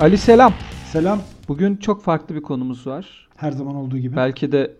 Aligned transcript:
Ali 0.00 0.18
selam. 0.18 0.52
Selam. 0.92 1.20
Bugün 1.48 1.76
çok 1.76 2.02
farklı 2.02 2.34
bir 2.34 2.42
konumuz 2.42 2.86
var. 2.86 3.28
Her 3.36 3.52
zaman 3.52 3.74
olduğu 3.74 3.98
gibi. 3.98 4.16
Belki 4.16 4.52
de 4.52 4.74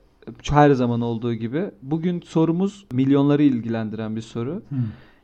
her 0.51 0.71
zaman 0.71 1.01
olduğu 1.01 1.35
gibi. 1.35 1.65
Bugün 1.83 2.21
sorumuz 2.21 2.87
milyonları 2.93 3.43
ilgilendiren 3.43 4.17
bir 4.17 4.21
soru. 4.21 4.63
Hmm. 4.69 4.79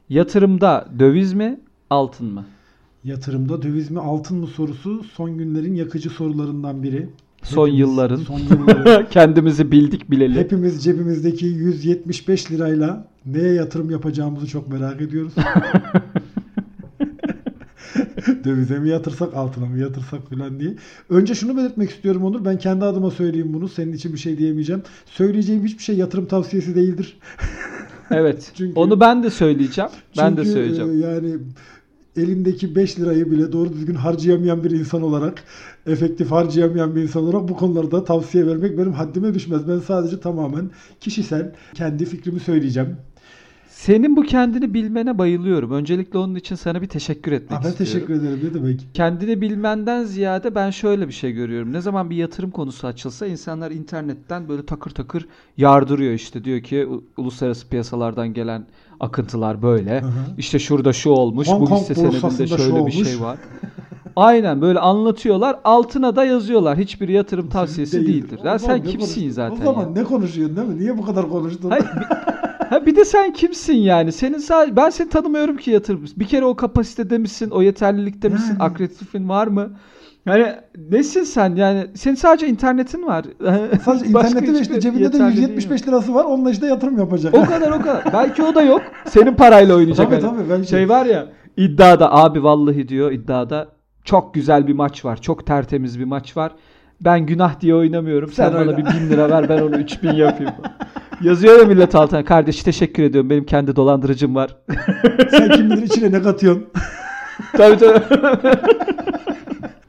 Yatırımda 0.09 0.89
döviz 0.98 1.32
mi, 1.32 1.61
altın 1.90 2.27
mı? 2.27 2.45
Yatırımda 3.04 3.62
döviz 3.62 3.90
mi 3.90 4.00
altın 4.00 4.39
mı 4.39 4.46
sorusu 4.46 5.04
son 5.04 5.39
günlerin 5.39 5.75
yakıcı 5.75 6.11
sorularından 6.11 6.82
biri. 6.82 7.08
Son 7.43 7.68
yılların. 7.68 8.17
Son 8.17 8.39
yılların. 8.39 9.07
Kendimizi 9.11 9.72
bildik 9.72 10.11
bileli. 10.11 10.39
Hepimiz 10.39 10.85
cebimizdeki 10.85 11.46
175 11.46 12.50
lirayla 12.50 13.08
neye 13.26 13.53
yatırım 13.53 13.90
yapacağımızı 13.90 14.46
çok 14.46 14.68
merak 14.68 15.00
ediyoruz. 15.00 15.32
Dövize 18.44 18.79
mi 18.79 18.89
yatırsak, 18.89 19.35
altına 19.35 19.66
mı 19.66 19.79
yatırsak 19.79 20.21
falan 20.30 20.61
diye. 20.61 20.75
Önce 21.11 21.34
şunu 21.34 21.57
belirtmek 21.57 21.90
istiyorum 21.90 22.25
Onur. 22.25 22.44
Ben 22.44 22.58
kendi 22.58 22.84
adıma 22.84 23.11
söyleyeyim 23.11 23.53
bunu. 23.53 23.68
Senin 23.68 23.93
için 23.93 24.12
bir 24.12 24.18
şey 24.18 24.39
diyemeyeceğim. 24.39 24.82
Söyleyeceğim 25.07 25.64
hiçbir 25.64 25.82
şey 25.82 25.96
yatırım 25.96 26.26
tavsiyesi 26.26 26.75
değildir. 26.75 27.18
Evet. 28.11 28.53
Çünkü- 28.54 28.81
Onu 28.81 29.00
ben 29.00 29.22
de 29.22 29.31
söyleyeceğim. 29.31 29.90
ben 30.18 30.36
de 30.36 30.40
Çünkü, 30.44 30.53
söyleyeceğim. 30.53 30.90
e, 31.03 31.07
yani 31.07 31.36
elimdeki 32.17 32.77
5 32.77 33.00
lirayı 33.00 33.31
bile 33.31 33.53
doğru 33.53 33.72
düzgün 33.72 33.94
harcayamayan 33.94 34.64
bir 34.64 34.70
insan 34.70 35.03
olarak, 35.03 35.42
efektif 35.86 36.31
harcayamayan 36.31 36.97
bir 36.97 37.03
insan 37.03 37.22
olarak 37.25 37.48
bu 37.48 37.56
konularda 37.56 38.05
tavsiye 38.05 38.47
vermek 38.47 38.78
benim 38.78 38.92
haddime 38.92 39.34
düşmez. 39.34 39.69
Ben 39.69 39.78
sadece 39.78 40.20
tamamen 40.20 40.70
kişisel 41.01 41.53
kendi 41.75 42.05
fikrimi 42.05 42.41
söyleyeceğim. 42.41 42.97
Senin 43.77 44.17
bu 44.17 44.23
kendini 44.23 44.75
bilmene 44.75 45.19
bayılıyorum. 45.19 45.71
Öncelikle 45.71 46.19
onun 46.19 46.35
için 46.35 46.55
sana 46.55 46.83
bir 46.83 46.87
teşekkür 46.87 47.33
etmek 47.33 47.61
Aa, 47.61 47.65
ben 47.65 47.69
istiyorum. 47.69 47.93
teşekkür 47.93 48.15
ederim. 48.15 48.41
Ne 48.45 48.55
demek? 48.55 48.87
Kendini 48.95 49.41
bilmenden 49.41 50.05
ziyade 50.05 50.55
ben 50.55 50.71
şöyle 50.71 51.09
bir 51.09 51.13
şey 51.13 51.33
görüyorum. 51.33 51.73
Ne 51.73 51.81
zaman 51.81 52.11
bir 52.11 52.17
yatırım 52.17 52.51
konusu 52.51 52.87
açılsa 52.87 53.27
insanlar 53.27 53.71
internetten 53.71 54.49
böyle 54.49 54.67
takır 54.67 54.91
takır 54.91 55.29
yardırıyor 55.57 56.13
işte. 56.13 56.45
Diyor 56.45 56.61
ki 56.61 56.89
uluslararası 57.17 57.69
piyasalardan 57.69 58.35
gelen 58.35 58.67
akıntılar 59.01 59.63
böyle. 59.63 60.01
Hı 60.01 60.07
hı. 60.07 60.11
İşte 60.39 60.59
şurada 60.59 60.93
şu 60.93 61.11
olmuş, 61.11 61.49
Hong 61.49 61.61
bu 61.61 61.65
Kong 61.65 61.81
hisse 61.81 61.95
senedinde 61.95 62.47
şöyle 62.47 62.87
bir 62.87 62.93
şey 62.93 63.21
var. 63.21 63.39
Aynen 64.17 64.61
böyle 64.61 64.79
anlatıyorlar. 64.79 65.59
Altına 65.65 66.17
da 66.17 66.25
yazıyorlar. 66.25 66.79
Hiçbir 66.79 67.09
yatırım 67.09 67.49
tavsiyesi 67.49 68.07
değildir. 68.07 68.41
Ya 68.45 68.55
O 68.55 68.59
sen 68.59 68.83
kimsin 68.83 69.31
zaten? 69.31 69.57
O 69.63 69.65
zaman 69.65 69.83
ya? 69.83 69.89
ne 69.89 70.05
konuşuyorsun 70.05 70.57
değil 70.57 70.69
mi? 70.69 70.79
Niye 70.79 70.99
bu 70.99 71.03
kadar 71.05 71.29
konuştun? 71.29 71.71
Hayır, 71.71 71.87
bir, 72.70 72.77
ha 72.77 72.86
bir 72.86 72.97
de 72.97 73.05
sen 73.05 73.33
kimsin 73.33 73.75
yani? 73.75 74.12
Senin 74.12 74.39
sadece 74.39 74.77
ben 74.77 74.91
seni 74.91 75.09
tanımıyorum 75.09 75.56
ki 75.56 75.70
yatırım. 75.70 76.05
Bir 76.17 76.27
kere 76.27 76.45
o 76.45 76.56
kapasitede 76.56 77.19
misin? 77.19 77.50
O 77.50 77.62
yeterlilikte 77.62 78.28
misin? 78.28 78.56
Yani. 78.61 78.62
Akreditifin 78.62 79.28
var 79.28 79.47
mı? 79.47 79.70
Yani 80.27 80.55
nesin 80.91 81.23
sen? 81.23 81.55
Yani 81.55 81.86
senin 81.95 82.14
sadece 82.14 82.48
internetin 82.48 83.06
var. 83.06 83.25
Sadece 83.84 84.14
Başka 84.14 84.28
internette 84.28 84.53
ve 84.53 84.61
işte 84.61 84.81
cebinde 84.81 85.00
de 85.00 85.05
yeterliliğin 85.05 85.48
175 85.48 85.89
lirası 85.89 86.14
var. 86.14 86.25
Onunla 86.25 86.50
işte 86.50 86.67
yatırım 86.67 86.98
yapacak. 86.98 87.34
O 87.34 87.45
kadar 87.45 87.70
o 87.70 87.83
kadar. 87.83 88.05
Belki 88.12 88.42
o 88.42 88.55
da 88.55 88.62
yok. 88.62 88.83
Senin 89.08 89.34
parayla 89.34 89.75
oynayacak. 89.75 90.11
Tabii, 90.11 90.23
hani. 90.23 90.36
tabii, 90.36 90.51
belki. 90.51 90.69
Şey 90.69 90.89
var 90.89 91.06
ya 91.06 91.27
iddiada 91.56 92.12
abi 92.12 92.42
vallahi 92.42 92.89
diyor 92.89 93.12
iddiada 93.12 93.69
çok 94.05 94.34
güzel 94.34 94.67
bir 94.67 94.73
maç 94.73 95.05
var. 95.05 95.23
Çok 95.23 95.47
tertemiz 95.47 95.98
bir 95.98 96.05
maç 96.05 96.36
var. 96.36 96.53
Ben 97.01 97.27
günah 97.27 97.61
diye 97.61 97.75
oynamıyorum. 97.75 98.33
Sen, 98.33 98.45
Sen 98.45 98.55
bana 98.55 98.70
oyna. 98.70 98.77
bir 98.77 98.84
bin 98.84 99.11
lira 99.11 99.30
ver 99.30 99.48
ben 99.48 99.62
onu 99.62 99.77
üç 99.77 100.03
bin 100.03 100.12
yapayım. 100.12 100.53
Yazıyor 101.22 101.59
ya 101.59 101.64
millet 101.64 101.95
altına. 101.95 102.25
Kardeş 102.25 102.62
teşekkür 102.62 103.03
ediyorum. 103.03 103.31
Benim 103.31 103.45
kendi 103.47 103.77
dolandırıcım 103.77 104.34
var. 104.34 104.57
Sen 105.30 105.51
kim 105.51 105.70
bilir 105.70 105.83
içine 105.83 106.13
ne 106.13 106.23
katıyorsun? 106.23 106.67
tabii 107.57 107.79
tabii. 107.79 108.02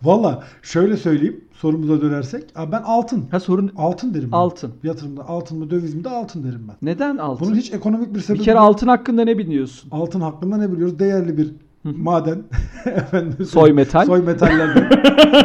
Valla 0.04 0.44
şöyle 0.62 0.98
söyleyeyim 0.98 1.42
sorumuza 1.54 2.02
dönersek. 2.02 2.44
Abi 2.56 2.72
ben 2.72 2.82
altın. 2.82 3.26
Ha 3.32 3.40
sorun 3.40 3.72
Altın 3.78 4.14
derim 4.14 4.30
ben. 4.32 4.38
altın. 4.38 4.74
Yatırımda 4.84 5.28
altın 5.28 5.60
mı 5.60 5.70
döviz 5.70 5.96
mi 5.96 6.04
de 6.04 6.10
altın 6.10 6.44
derim 6.44 6.62
ben. 6.70 6.76
Neden 6.82 7.18
altın? 7.18 7.48
Bunun 7.48 7.56
hiç 7.58 7.74
ekonomik 7.74 8.16
bir 8.16 8.20
sebebi 8.20 8.40
bir 8.40 8.46
kere 8.46 8.56
yok. 8.56 8.64
altın 8.66 8.88
hakkında 8.88 9.24
ne 9.24 9.38
biliyorsun? 9.38 9.90
altın 9.92 10.22
hakkında 10.22 10.58
ne 10.58 10.72
biliyoruz? 10.72 11.00
Değerli 11.00 11.38
bir 11.38 11.52
maden. 11.84 12.44
Efendim, 12.86 13.46
Soy 13.46 13.72
metal. 13.74 14.06
Soy 14.06 14.22
metallerden. 14.22 14.90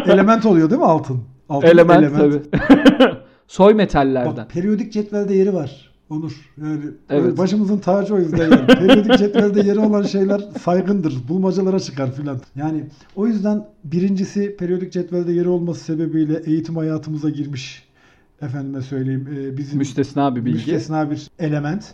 element 0.06 0.46
oluyor 0.46 0.70
değil 0.70 0.80
mi 0.80 0.86
altın? 0.86 1.20
altın 1.48 1.66
Element, 1.68 2.16
tabii. 2.16 2.42
Soy 3.48 3.74
metallerden. 3.74 4.36
Bak 4.36 4.50
periyodik 4.50 4.92
cetvelde 4.92 5.34
yeri 5.34 5.54
var. 5.54 5.92
Onur. 6.10 6.50
Yani 6.62 6.80
Evet. 7.10 7.38
başımızın 7.38 7.78
tacı 7.78 8.14
o 8.14 8.18
yüzden 8.18 8.50
yani. 8.50 8.66
periyodik 8.66 9.18
cetvelde 9.18 9.60
yeri 9.60 9.78
olan 9.78 10.02
şeyler 10.02 10.40
saygındır. 10.64 11.14
Bulmacalara 11.28 11.80
çıkar 11.80 12.12
filan. 12.14 12.38
Yani 12.56 12.84
o 13.16 13.26
yüzden 13.26 13.66
birincisi 13.84 14.56
periyodik 14.56 14.92
cetvelde 14.92 15.32
yeri 15.32 15.48
olması 15.48 15.84
sebebiyle 15.84 16.42
eğitim 16.46 16.76
hayatımıza 16.76 17.30
girmiş. 17.30 17.82
Efendime 18.42 18.82
söyleyeyim. 18.82 19.28
e, 19.38 19.56
bizim 19.56 19.78
Müstesna 19.78 20.36
bir 20.36 20.44
bilgi. 20.44 20.56
müstesna 20.56 21.10
bir 21.10 21.30
element. 21.38 21.84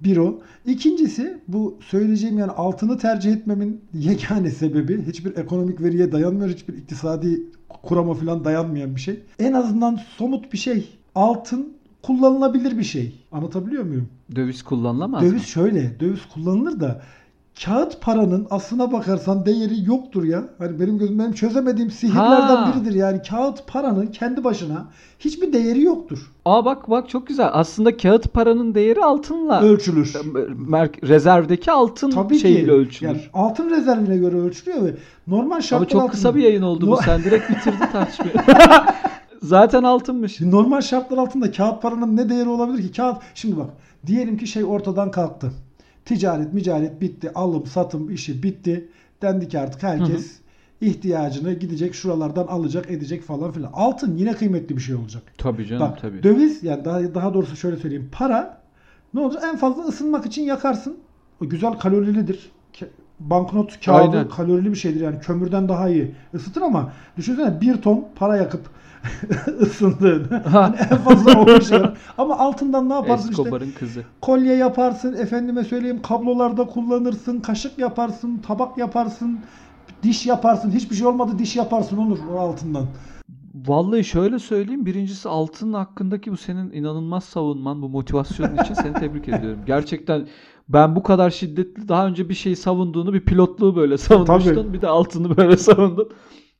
Bir 0.00 0.16
o. 0.16 0.40
İkincisi 0.66 1.38
bu 1.48 1.78
söyleyeceğim 1.80 2.38
yani 2.38 2.50
altını 2.52 2.98
tercih 2.98 3.32
etmemin 3.32 3.80
yegane 3.94 4.50
sebebi 4.50 5.02
hiçbir 5.06 5.36
ekonomik 5.36 5.80
veriye 5.82 6.12
dayanmıyor. 6.12 6.48
Hiçbir 6.50 6.74
iktisadi 6.74 7.42
kurama 7.68 8.14
falan 8.14 8.44
dayanmayan 8.44 8.96
bir 8.96 9.00
şey. 9.00 9.20
En 9.38 9.52
azından 9.52 10.00
somut 10.16 10.52
bir 10.52 10.58
şey. 10.58 10.88
Altın 11.14 11.76
kullanılabilir 12.02 12.78
bir 12.78 12.84
şey. 12.84 13.14
Anlatabiliyor 13.32 13.84
muyum? 13.84 14.08
Döviz 14.36 14.62
kullanılamaz 14.62 15.22
mı? 15.22 15.30
Döviz 15.30 15.46
şöyle. 15.46 16.00
Döviz 16.00 16.26
kullanılır 16.34 16.80
da 16.80 17.02
kağıt 17.64 18.00
paranın 18.00 18.46
aslına 18.50 18.92
bakarsan 18.92 19.46
değeri 19.46 19.84
yoktur 19.86 20.24
ya. 20.24 20.44
Hani 20.58 20.80
benim 20.80 20.98
gözüm 20.98 21.18
benim 21.18 21.32
çözemediğim 21.32 21.90
sihirlerden 21.90 22.56
Ha. 22.56 22.72
biridir. 22.74 22.94
Yani 22.94 23.22
kağıt 23.30 23.66
paranın 23.66 24.06
kendi 24.06 24.44
başına 24.44 24.84
hiçbir 25.18 25.52
değeri 25.52 25.82
yoktur. 25.82 26.32
Aa 26.44 26.64
bak 26.64 26.90
bak 26.90 27.08
çok 27.08 27.26
güzel. 27.26 27.48
Aslında 27.52 27.96
kağıt 27.96 28.32
paranın 28.34 28.74
değeri 28.74 29.04
altınla 29.04 29.62
Ölçülür. 29.62 30.12
mer- 30.68 31.08
rezervdeki 31.08 31.72
altın 31.72 32.10
Tabii 32.10 32.38
şeyiyle 32.38 32.64
ki. 32.64 32.72
ölçülür. 32.72 33.08
Yani 33.10 33.20
altın 33.34 33.70
rezervine 33.70 34.16
göre 34.16 34.36
ölçülüyor 34.36 34.84
ve 34.86 34.94
normal 35.26 35.60
şartlar 35.60 35.76
Ama 35.76 35.86
çok 35.88 36.00
altında- 36.02 36.10
kısa 36.12 36.34
bir 36.34 36.42
yayın 36.42 36.62
oldu 36.62 36.86
bu. 36.86 36.90
No- 36.90 36.96
Sen 37.04 37.22
direkt 37.24 37.50
bitirdin 37.50 37.86
tartışmayı. 37.92 38.32
Zaten 39.42 39.82
altınmış. 39.82 40.40
Normal 40.40 40.80
şartlar 40.80 41.18
altında 41.18 41.50
kağıt 41.52 41.82
paranın 41.82 42.16
ne 42.16 42.28
değeri 42.28 42.48
olabilir 42.48 42.82
ki? 42.88 42.92
Kağıt 42.96 43.16
şimdi 43.34 43.56
bak 43.56 43.66
diyelim 44.06 44.36
ki 44.38 44.46
şey 44.46 44.64
ortadan 44.64 45.10
kalktı. 45.10 45.52
Ticaret, 46.06 46.54
micaret 46.54 47.00
bitti. 47.00 47.30
Alım, 47.34 47.66
satım 47.66 48.10
işi 48.10 48.42
bitti. 48.42 48.88
Dendi 49.22 49.48
ki 49.48 49.60
artık 49.60 49.82
herkes 49.82 50.38
ihtiyacını 50.80 51.52
gidecek 51.52 51.94
şuralardan 51.94 52.46
alacak, 52.46 52.90
edecek 52.90 53.22
falan 53.22 53.52
filan. 53.52 53.70
Altın 53.72 54.16
yine 54.16 54.32
kıymetli 54.32 54.76
bir 54.76 54.82
şey 54.82 54.94
olacak. 54.94 55.22
Tabii 55.38 55.66
canım 55.66 55.82
Bak 55.82 56.00
tabii. 56.00 56.22
döviz 56.22 56.62
yani 56.62 56.84
daha 56.84 57.14
daha 57.14 57.34
doğrusu 57.34 57.56
şöyle 57.56 57.76
söyleyeyim. 57.76 58.08
Para 58.12 58.60
ne 59.14 59.20
olacak? 59.20 59.42
En 59.46 59.56
fazla 59.56 59.82
ısınmak 59.82 60.26
için 60.26 60.42
yakarsın. 60.42 60.96
O 61.44 61.48
güzel 61.48 61.72
kalorilidir. 61.72 62.50
Banknot 63.20 63.84
kağıdı 63.84 64.16
Aynen. 64.16 64.28
kalorili 64.28 64.70
bir 64.70 64.76
şeydir 64.76 65.00
yani 65.00 65.20
kömürden 65.20 65.68
daha 65.68 65.88
iyi 65.88 66.14
ısıtır 66.34 66.62
ama 66.62 66.92
düşünsene 67.16 67.60
bir 67.60 67.82
ton 67.82 68.04
para 68.16 68.36
yakıp 68.36 68.60
ısındığını. 69.60 70.42
Hani 70.42 70.76
en 70.76 70.98
fazla 70.98 71.40
o 71.40 71.60
şey. 71.60 71.82
Ama 72.18 72.38
altından 72.38 72.88
ne 72.88 72.94
yaparsın 72.94 73.30
işte? 73.30 73.42
Escobar'ın 73.42 73.70
kızı. 73.78 74.02
Kolye 74.20 74.56
yaparsın, 74.56 75.12
efendime 75.12 75.64
söyleyeyim 75.64 76.02
kablolarda 76.02 76.66
kullanırsın, 76.66 77.40
kaşık 77.40 77.78
yaparsın, 77.78 78.38
tabak 78.38 78.78
yaparsın, 78.78 79.38
diş 80.02 80.26
yaparsın. 80.26 80.70
Hiçbir 80.70 80.96
şey 80.96 81.06
olmadı 81.06 81.32
diş 81.38 81.56
yaparsın 81.56 81.96
olur 81.96 82.18
o 82.34 82.38
altından. 82.38 82.86
Vallahi 83.66 84.04
şöyle 84.04 84.38
söyleyeyim. 84.38 84.86
Birincisi 84.86 85.28
altın 85.28 85.72
hakkındaki 85.72 86.32
bu 86.32 86.36
senin 86.36 86.72
inanılmaz 86.72 87.24
savunman, 87.24 87.82
bu 87.82 87.88
motivasyonun 87.88 88.56
için 88.56 88.74
seni 88.74 88.92
tebrik 88.92 89.28
ediyorum. 89.28 89.60
Gerçekten 89.66 90.26
ben 90.68 90.96
bu 90.96 91.02
kadar 91.02 91.30
şiddetli 91.30 91.88
daha 91.88 92.06
önce 92.06 92.28
bir 92.28 92.34
şeyi 92.34 92.56
savunduğunu, 92.56 93.12
bir 93.14 93.20
pilotluğu 93.20 93.76
böyle 93.76 93.98
savunmuştun. 93.98 94.54
Tabii. 94.54 94.72
Bir 94.72 94.80
de 94.82 94.88
altını 94.88 95.36
böyle 95.36 95.56
savundun. 95.56 96.08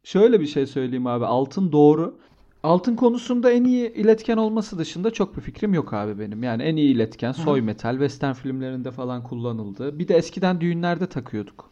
Şöyle 0.04 0.40
bir 0.40 0.46
şey 0.46 0.66
söyleyeyim 0.66 1.06
abi. 1.06 1.24
Altın 1.26 1.72
doğru. 1.72 2.14
Altın 2.62 2.96
konusunda 2.96 3.50
en 3.50 3.64
iyi 3.64 3.92
iletken 3.92 4.36
olması 4.36 4.78
dışında 4.78 5.10
çok 5.10 5.36
bir 5.36 5.40
fikrim 5.42 5.74
yok 5.74 5.92
abi 5.92 6.18
benim. 6.18 6.42
Yani 6.42 6.62
en 6.62 6.76
iyi 6.76 6.94
iletken 6.94 7.32
soy 7.32 7.60
metal, 7.60 7.92
western 7.92 8.32
filmlerinde 8.32 8.90
falan 8.90 9.22
kullanıldı. 9.22 9.98
Bir 9.98 10.08
de 10.08 10.14
eskiden 10.16 10.60
düğünlerde 10.60 11.06
takıyorduk. 11.06 11.70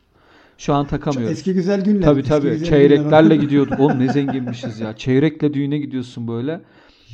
Şu 0.59 0.75
an 0.75 0.87
takamıyoruz. 0.87 1.31
eski 1.33 1.55
güzel 1.55 1.85
günler. 1.85 2.03
Tabii 2.03 2.21
eski 2.21 2.29
tabii. 2.31 2.51
güzel 2.51 2.69
Çeyreklerle 2.69 3.29
günler. 3.35 3.43
gidiyorduk. 3.45 3.81
Oğlum 3.81 3.99
ne 3.99 4.09
zenginmişiz 4.13 4.81
ya. 4.81 4.97
Çeyrekle 4.97 5.55
düğüne 5.55 5.79
gidiyorsun 5.79 6.29
böyle. 6.29 6.61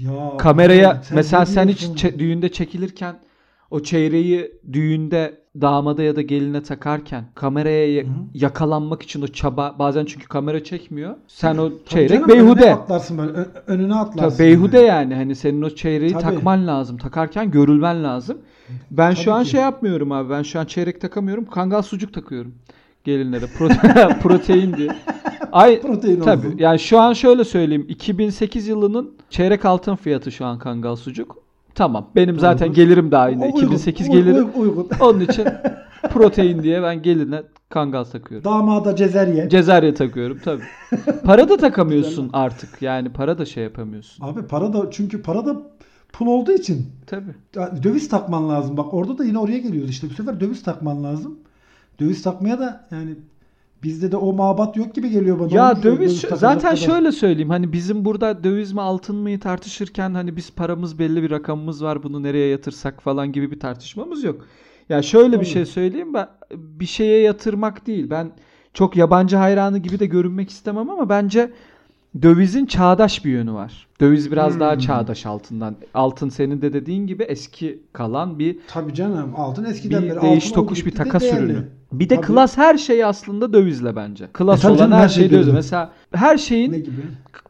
Ya, 0.01 0.37
Kameraya 0.39 1.01
sen 1.03 1.17
mesela 1.17 1.47
sen 1.47 1.69
hiç 1.69 1.83
çe- 1.83 2.19
düğünde 2.19 2.49
çekilirken 2.49 3.17
o 3.71 3.81
çeyreği 3.81 4.53
düğünde 4.73 5.41
damada 5.61 6.03
ya 6.03 6.17
da 6.17 6.23
geline 6.23 6.63
takarken 6.63 7.25
kameraya 7.35 7.93
ya- 7.95 8.03
Hı 8.05 8.07
hı. 8.07 8.11
yakalanmak 8.35 9.03
için 9.03 9.23
o 9.23 9.27
çaba 9.27 9.77
bazen 9.79 10.05
çünkü 10.05 10.29
kamera 10.29 10.65
çekmiyor. 10.65 11.15
Sen 11.29 11.57
o 11.57 11.71
çeyrek 11.87 12.11
canım, 12.11 12.29
beyhude. 12.29 12.61
Önüne 12.63 12.75
atlarsın 12.75 13.19
böyle. 13.19 13.33
ö- 13.33 13.49
önüne 13.67 13.95
atlarsın. 13.95 14.37
Tabii 14.39 14.49
beyhude 14.49 14.79
yani. 14.79 14.89
yani. 15.13 15.15
Hani 15.15 15.35
senin 15.35 15.63
o 15.63 15.71
çeyreği 15.71 16.13
Tabii. 16.13 16.23
takman 16.23 16.67
lazım. 16.67 16.97
Takarken 16.97 17.51
görülmen 17.51 18.05
lazım. 18.05 18.39
Ben 18.91 19.11
şu 19.15 19.25
Tabii 19.25 19.35
an 19.35 19.45
ki. 19.45 19.51
şey 19.51 19.61
yapmıyorum 19.61 20.13
abi. 20.13 20.31
Ben 20.31 20.43
şu 20.43 20.61
an 20.61 20.65
çeyrek 20.65 21.01
takamıyorum. 21.01 21.45
Kangal 21.45 21.83
sucuk 21.83 22.15
takıyorum 22.15 22.55
gelinlere. 23.05 23.45
Prote- 23.45 24.19
protein 24.23 24.75
diye. 24.77 24.91
Ay, 25.53 25.81
protein 25.81 26.21
tabii. 26.21 26.47
olsun. 26.47 26.59
Yani 26.59 26.79
şu 26.79 26.99
an 27.01 27.13
şöyle 27.13 27.45
söyleyeyim. 27.45 27.87
2008 27.89 28.69
yılının 28.69 29.15
çeyrek 29.31 29.65
altın 29.65 29.97
fiyatı 29.97 30.33
şu 30.33 30.45
an 30.47 30.59
kangal 30.59 30.97
sucuk. 30.97 31.39
Tamam. 31.81 32.11
Benim 32.17 32.39
zaten 32.39 32.67
Uygun. 32.67 32.75
gelirim 32.75 33.11
de 33.11 33.17
aynı. 33.17 33.43
O 33.43 33.47
uygun, 33.47 33.59
2008 33.59 34.09
uygun, 34.09 34.25
gelirim. 34.25 34.49
Uygun. 34.57 34.89
Onun 35.01 35.21
için 35.21 35.49
protein 36.11 36.63
diye 36.63 36.83
ben 36.83 37.03
geline 37.03 37.43
kangal 37.69 38.05
takıyorum. 38.05 38.45
Damada 38.45 38.97
cezerye. 38.97 39.49
Cezerye 39.49 39.95
takıyorum 39.95 40.39
tabii. 40.45 40.63
Para 41.25 41.49
da 41.49 41.57
takamıyorsun 41.57 42.31
artık. 42.33 42.83
Yani 42.83 43.13
para 43.13 43.39
da 43.39 43.45
şey 43.45 43.65
yapamıyorsun. 43.65 44.25
Abi 44.25 44.43
para 44.43 44.73
da 44.73 44.91
çünkü 44.91 45.23
para 45.23 45.47
da 45.47 45.63
pul 46.13 46.27
olduğu 46.27 46.53
için 46.53 46.87
Tabii. 47.07 47.35
döviz 47.83 48.09
takman 48.09 48.49
lazım. 48.49 48.77
Bak 48.77 48.95
orada 48.95 49.19
da 49.19 49.25
yine 49.25 49.39
oraya 49.39 49.59
geliyoruz 49.59 49.91
işte. 49.91 50.11
Bu 50.11 50.15
sefer 50.15 50.41
döviz 50.41 50.63
takman 50.63 51.05
lazım. 51.05 51.39
Döviz 52.01 52.23
takmaya 52.23 52.59
da 52.59 52.89
yani 52.91 53.15
bizde 53.83 54.13
de 54.13 54.17
o 54.17 54.33
mabat 54.33 54.77
yok 54.77 54.95
gibi 54.95 55.11
geliyor 55.11 55.39
bana. 55.41 55.49
Ya 55.55 55.73
Onu- 55.73 55.83
döviz 55.83 56.21
takacak 56.23 56.39
zaten 56.41 56.61
kadar. 56.61 56.77
şöyle 56.77 57.13
söyleyeyim 57.13 57.51
hani 57.51 57.73
bizim 57.73 58.05
burada 58.05 58.45
döviz 58.45 58.73
mi 58.73 58.81
altın 58.81 59.17
mı 59.17 59.39
tartışırken 59.41 60.15
hani 60.15 60.37
biz 60.37 60.51
paramız 60.51 60.99
belli 60.99 61.23
bir 61.23 61.31
rakamımız 61.31 61.85
var 61.85 62.03
bunu 62.03 62.23
nereye 62.23 62.49
yatırsak 62.49 63.03
falan 63.03 63.33
gibi 63.33 63.51
bir 63.51 63.61
tartışmamız 63.61 64.25
yok. 64.25 64.47
Ya 64.89 65.03
şöyle 65.03 65.41
bir 65.41 65.47
şey 65.47 65.67
söyleyeyim 65.67 66.15
ben 66.15 66.29
bir 66.55 66.87
şeye 66.87 67.21
yatırmak 67.23 67.87
değil 67.87 68.11
ben 68.11 68.33
çok 68.75 68.97
yabancı 68.97 69.37
hayranı 69.37 69.79
gibi 69.79 69.99
de 69.99 70.07
görünmek 70.07 70.51
istemem 70.51 70.91
ama 70.91 71.09
bence 71.09 71.51
dövizin 72.23 72.67
çağdaş 72.67 73.25
bir 73.25 73.31
yönü 73.31 73.53
var. 73.53 73.87
Döviz 74.01 74.33
biraz 74.33 74.61
daha 74.61 74.73
Hmm. 74.73 74.79
çağdaş 74.81 75.27
altından. 75.27 75.77
Altın 75.95 76.29
senin 76.29 76.63
de 76.63 76.73
dediğin 76.73 77.07
gibi 77.07 77.23
eski 77.23 77.83
kalan 77.93 78.39
bir 78.39 78.59
Tabii 78.69 78.95
canım 78.95 79.33
altın 79.37 79.65
eskiden 79.65 80.03
beri 80.03 80.17
bir 80.17 80.21
değiş 80.23 80.45
altın 80.45 80.55
tokuş 80.55 80.87
bir 80.87 80.93
de 80.93 80.97
takas 80.97 81.23
değerli. 81.23 81.45
ürünü. 81.53 81.69
Bir 81.93 82.09
de 82.09 82.17
Tabii. 82.17 82.27
klas 82.27 82.57
her 82.59 82.79
şeyi 82.79 83.07
aslında 83.07 83.53
dövizle 83.53 83.97
bence. 83.97 84.27
Klas 84.33 84.65
E 84.65 84.69
olan 84.69 84.77
canım, 84.79 84.93
her 84.93 84.99
her 85.03 85.09
şey 85.09 85.31
döviz. 85.31 85.49
Mesela 85.49 85.93
her 86.15 86.39
şeyin 86.39 86.91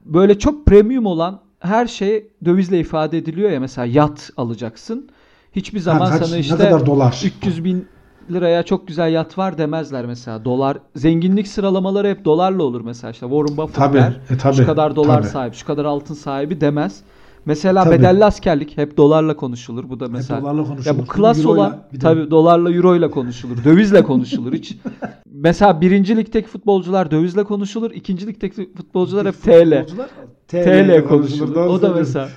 böyle 0.04 0.38
çok 0.38 0.66
premium 0.66 1.06
olan 1.06 1.40
her 1.60 1.86
şey 1.86 2.28
dövizle 2.44 2.80
ifade 2.80 3.18
ediliyor 3.18 3.50
ya. 3.50 3.60
Mesela 3.60 3.86
yat 3.86 4.30
alacaksın. 4.36 5.08
Hiçbir 5.56 5.80
zaman 5.80 6.06
Ha, 6.10 6.18
kaç- 6.18 6.26
sana 6.26 6.34
ne 6.34 6.40
işte 6.40 6.56
kadar 6.56 6.86
dolar? 6.86 7.22
300 7.24 7.64
bin 7.64 7.86
liraya 8.32 8.62
çok 8.62 8.88
güzel 8.88 9.12
yat 9.12 9.38
var 9.38 9.58
demezler 9.58 10.06
mesela. 10.06 10.44
Dolar 10.44 10.78
zenginlik 10.96 11.48
sıralamaları 11.48 12.08
hep 12.08 12.24
dolarla 12.24 12.62
olur 12.62 12.80
mesela. 12.80 13.10
İşte 13.10 13.26
Warren 13.26 13.56
Buffett 13.56 13.74
Tabii, 13.76 13.98
der. 13.98 14.20
e, 14.30 14.38
tabii, 14.38 14.54
şu 14.56 14.66
kadar 14.66 14.96
dolar 14.96 15.18
tabii. 15.20 15.30
sahibi, 15.30 15.56
şu 15.56 15.66
kadar 15.66 15.84
altın 15.84 16.14
sahibi 16.14 16.60
demez. 16.60 17.00
Mesela 17.46 17.84
Tabii. 17.84 17.98
bedelli 17.98 18.24
askerlik 18.24 18.76
hep 18.78 18.96
dolarla 18.96 19.36
konuşulur. 19.36 19.88
Bu 19.88 20.00
da 20.00 20.08
mesela 20.08 20.40
dolarla 20.42 20.64
konuşulur. 20.64 20.86
ya 20.86 20.98
bu 20.98 21.06
klas 21.06 21.38
Euro'yla 21.38 21.60
olan 21.62 21.78
bir 21.92 22.00
tabii 22.00 22.30
dolarla 22.30 22.72
euroyla 22.72 23.10
konuşulur. 23.10 23.64
Dövizle 23.64 24.02
konuşulur 24.02 24.52
hiç. 24.52 24.76
mesela 25.32 25.80
birinci 25.80 26.16
ligdeki 26.16 26.48
futbolcular 26.48 27.10
dövizle 27.10 27.44
konuşulur. 27.44 27.90
ikinci 27.90 28.26
ligdeki 28.26 28.72
futbolcular 28.76 29.26
hep 29.26 29.42
TL. 29.42 29.78
Futbolcular 29.80 30.08
TL 30.48 31.08
konuşulur. 31.08 31.54
Doğru 31.54 31.68
O 31.70 31.82
da 31.82 31.88
mesela 31.92 32.28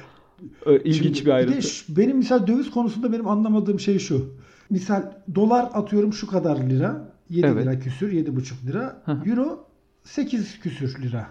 e, 0.66 0.78
ilginç 0.78 1.16
Şimdi 1.18 1.25
bir 1.25 1.31
ayrıntı. 1.31 1.57
de 1.57 1.62
şu- 1.62 1.96
benim 1.98 2.18
misal 2.18 2.48
döviz 2.48 2.72
konusunda 2.72 3.12
benim 3.13 3.28
anlamadığım 3.28 3.80
şey 3.80 4.00
şu. 4.00 4.25
Misal 4.74 5.04
dolar 5.36 5.70
atıyorum 5.74 6.14
şu 6.14 6.28
kadar 6.28 6.58
lira. 6.58 7.14
7 7.30 7.48
Evet. 7.48 7.64
lira 7.66 7.80
küsür, 7.80 8.12
7,5 8.12 8.68
lira. 8.68 9.02
Euro 9.25 9.68
8 10.04 10.60
küsür 10.60 11.02
lira. 11.04 11.28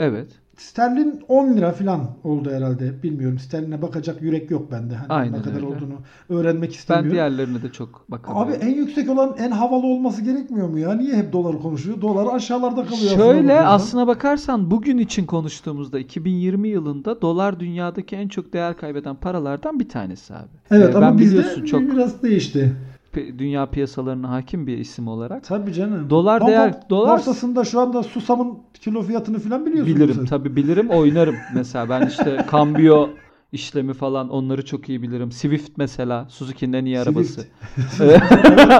Evet. 0.00 0.28
Sterlin 0.56 1.20
10 1.28 1.56
lira 1.56 1.72
falan 1.72 2.10
oldu 2.24 2.50
herhalde. 2.50 3.02
Bilmiyorum. 3.02 3.38
Sterline 3.38 3.82
bakacak 3.82 4.22
yürek 4.22 4.50
yok 4.50 4.72
bende. 4.72 4.94
Hani 4.94 5.06
Aynen 5.08 5.38
ne 5.38 5.42
kadar 5.42 5.54
öyle. 5.56 5.66
olduğunu 5.66 5.94
öğrenmek 6.28 6.70
Ben 6.70 6.74
istemiyorum. 6.74 7.10
diğerlerine 7.12 7.62
de 7.62 7.72
çok 7.72 8.10
bakamıyorum. 8.10 8.52
Abi 8.52 8.64
en 8.64 8.74
yüksek 8.76 9.10
olan 9.10 9.34
en 9.38 9.50
havalı 9.50 9.86
olması 9.86 10.22
gerekmiyor 10.22 10.68
mu 10.68 10.78
ya? 10.78 10.94
Niye 10.94 11.16
hep 11.16 11.32
dolar 11.32 11.58
konuşuyor? 11.62 12.00
Dolar 12.00 12.34
aşağılarda 12.34 12.74
kalıyor. 12.84 12.90
aslında 13.12 13.24
Şöyle 13.24 13.48
bakarsan. 13.48 13.74
aslına 13.74 14.06
bakarsan 14.06 14.70
bugün 14.70 14.98
için 14.98 15.26
konuştuğumuzda 15.26 15.98
2020 15.98 16.68
yılında 16.68 17.22
dolar 17.22 17.60
dünyadaki 17.60 18.16
en 18.16 18.28
çok 18.28 18.52
değer 18.52 18.76
kaybeden 18.76 19.14
paralardan 19.16 19.80
bir 19.80 19.88
tanesi 19.88 20.34
abi. 20.34 20.48
Evet 20.70 20.94
Ee, 20.94 20.98
ama 20.98 21.06
ben 21.06 21.18
bizde 21.18 21.64
çok 21.66 21.80
biraz 21.82 22.22
değişti. 22.22 22.72
Dünya 23.14 23.66
piyasalarına 23.66 24.30
hakim 24.30 24.66
bir 24.66 24.78
isim 24.78 25.08
olarak. 25.08 25.44
Tabii 25.44 25.72
canım. 25.72 26.10
Dolar 26.10 26.42
Hong 26.42 26.50
değer- 26.50 26.72
Kong 26.72 26.82
dolar- 26.90 27.12
borsasında 27.18 27.64
şu 27.64 27.80
anda 27.80 28.02
susamın 28.02 28.58
kilo 28.74 29.02
fiyatını 29.02 29.38
falan 29.38 29.66
biliyorsun. 29.66 29.94
Bilirim 29.96 30.14
sen. 30.14 30.24
tabi 30.26 30.56
bilirim 30.56 30.90
oynarım 30.90 31.36
mesela 31.54 31.88
ben 31.88 32.06
işte 32.06 32.44
kambiyo 32.46 33.08
işlemi 33.52 33.94
falan 33.94 34.28
onları 34.28 34.64
çok 34.64 34.88
iyi 34.88 35.02
bilirim. 35.02 35.32
Swift 35.32 35.70
mesela 35.76 36.26
Suzuki'nin 36.28 36.72
en 36.72 36.84
iyi 36.84 37.00
arabası. 37.00 37.40
Swift. 37.90 38.32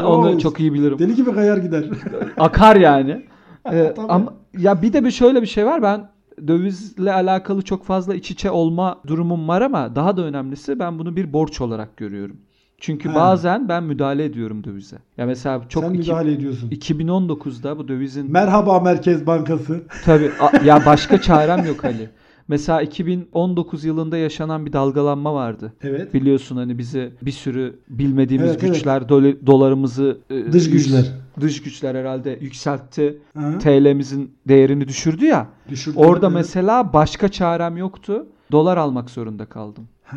Onu 0.04 0.38
çok 0.40 0.60
iyi 0.60 0.72
bilirim. 0.74 0.98
Deli 0.98 1.14
gibi 1.14 1.32
kayar 1.34 1.56
gider. 1.56 1.84
Akar 2.38 2.76
yani. 2.76 3.26
Ee, 3.72 3.92
Tabii. 3.96 4.12
ama 4.12 4.34
ya 4.58 4.82
bir 4.82 4.92
de 4.92 5.04
bir 5.04 5.10
şöyle 5.10 5.42
bir 5.42 5.46
şey 5.46 5.66
var. 5.66 5.82
Ben 5.82 6.10
dövizle 6.48 7.12
alakalı 7.12 7.62
çok 7.62 7.84
fazla 7.84 8.14
iç 8.14 8.30
içe 8.30 8.50
olma 8.50 9.00
durumum 9.06 9.48
var 9.48 9.62
ama 9.62 9.96
daha 9.96 10.16
da 10.16 10.22
önemlisi 10.22 10.78
ben 10.78 10.98
bunu 10.98 11.16
bir 11.16 11.32
borç 11.32 11.60
olarak 11.60 11.96
görüyorum. 11.96 12.36
Çünkü 12.82 13.08
Ha. 13.08 13.14
bazen 13.14 13.68
ben 13.68 13.82
müdahale 13.84 14.24
ediyorum 14.24 14.64
dövize. 14.64 14.96
Ya 15.16 15.26
mesela 15.26 15.60
çok 15.68 15.84
Sen 15.84 15.90
iki- 15.90 15.98
müdahale 15.98 16.32
ediyorsun. 16.32 16.70
2019'da 16.70 17.78
bu 17.78 17.88
dövizin 17.88 18.32
Merhaba 18.32 18.80
Merkez 18.80 19.26
Bankası. 19.26 19.82
tabii 20.04 20.30
a- 20.40 20.56
ya 20.64 20.82
başka 20.86 21.20
çarem 21.20 21.66
yok 21.66 21.84
Ali. 21.84 22.08
Mesela 22.48 22.82
2019 22.82 23.84
yılında 23.84 24.16
yaşanan 24.16 24.66
bir 24.66 24.72
dalgalanma 24.72 25.34
vardı. 25.34 25.72
Evet. 25.82 26.14
Biliyorsun 26.14 26.56
hani 26.56 26.78
bizi 26.78 27.10
bir 27.22 27.30
sürü 27.30 27.78
bilmediğimiz 27.88 28.50
Evet, 28.50 28.62
evet. 28.64 28.74
güçler 28.74 29.02
dole- 29.02 29.46
dolarımızı 29.46 30.18
e, 30.30 30.52
Dış 30.52 30.70
güçler. 30.70 31.04
dış 31.40 31.62
güçler 31.62 31.94
herhalde 31.94 32.38
yükseltti. 32.40 33.18
Ha? 33.36 33.58
TL'mizin 33.58 34.30
değerini 34.48 34.88
düşürdü 34.88 35.24
ya. 35.24 35.46
Düşürdü. 35.68 35.96
Orada 35.98 36.26
Evet. 36.26 36.34
mesela 36.36 36.92
başka 36.92 37.28
çarem 37.28 37.76
yoktu. 37.76 38.26
Dolar 38.52 38.76
almak 38.76 39.10
zorunda 39.10 39.44
kaldım. 39.46 39.88
Ha. 40.04 40.16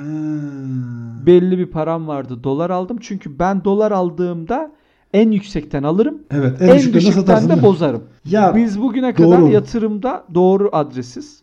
Belli 1.25 1.57
bir 1.57 1.65
param 1.65 2.07
vardı. 2.07 2.43
Dolar 2.43 2.69
aldım. 2.69 2.97
Çünkü 3.01 3.39
ben 3.39 3.63
dolar 3.63 3.91
aldığımda 3.91 4.71
en 5.13 5.31
yüksekten 5.31 5.83
alırım. 5.83 6.17
Evet. 6.31 6.61
En, 6.61 6.67
En, 6.67 6.93
düşükten 6.93 7.49
de 7.49 7.61
bozarım. 7.63 8.03
Ya 8.25 8.55
Biz 8.55 8.81
bugüne 8.81 9.13
kadar 9.13 9.41
doğru. 9.41 9.51
yatırımda 9.51 10.23
doğru 10.33 10.69
adresiz. 10.71 11.41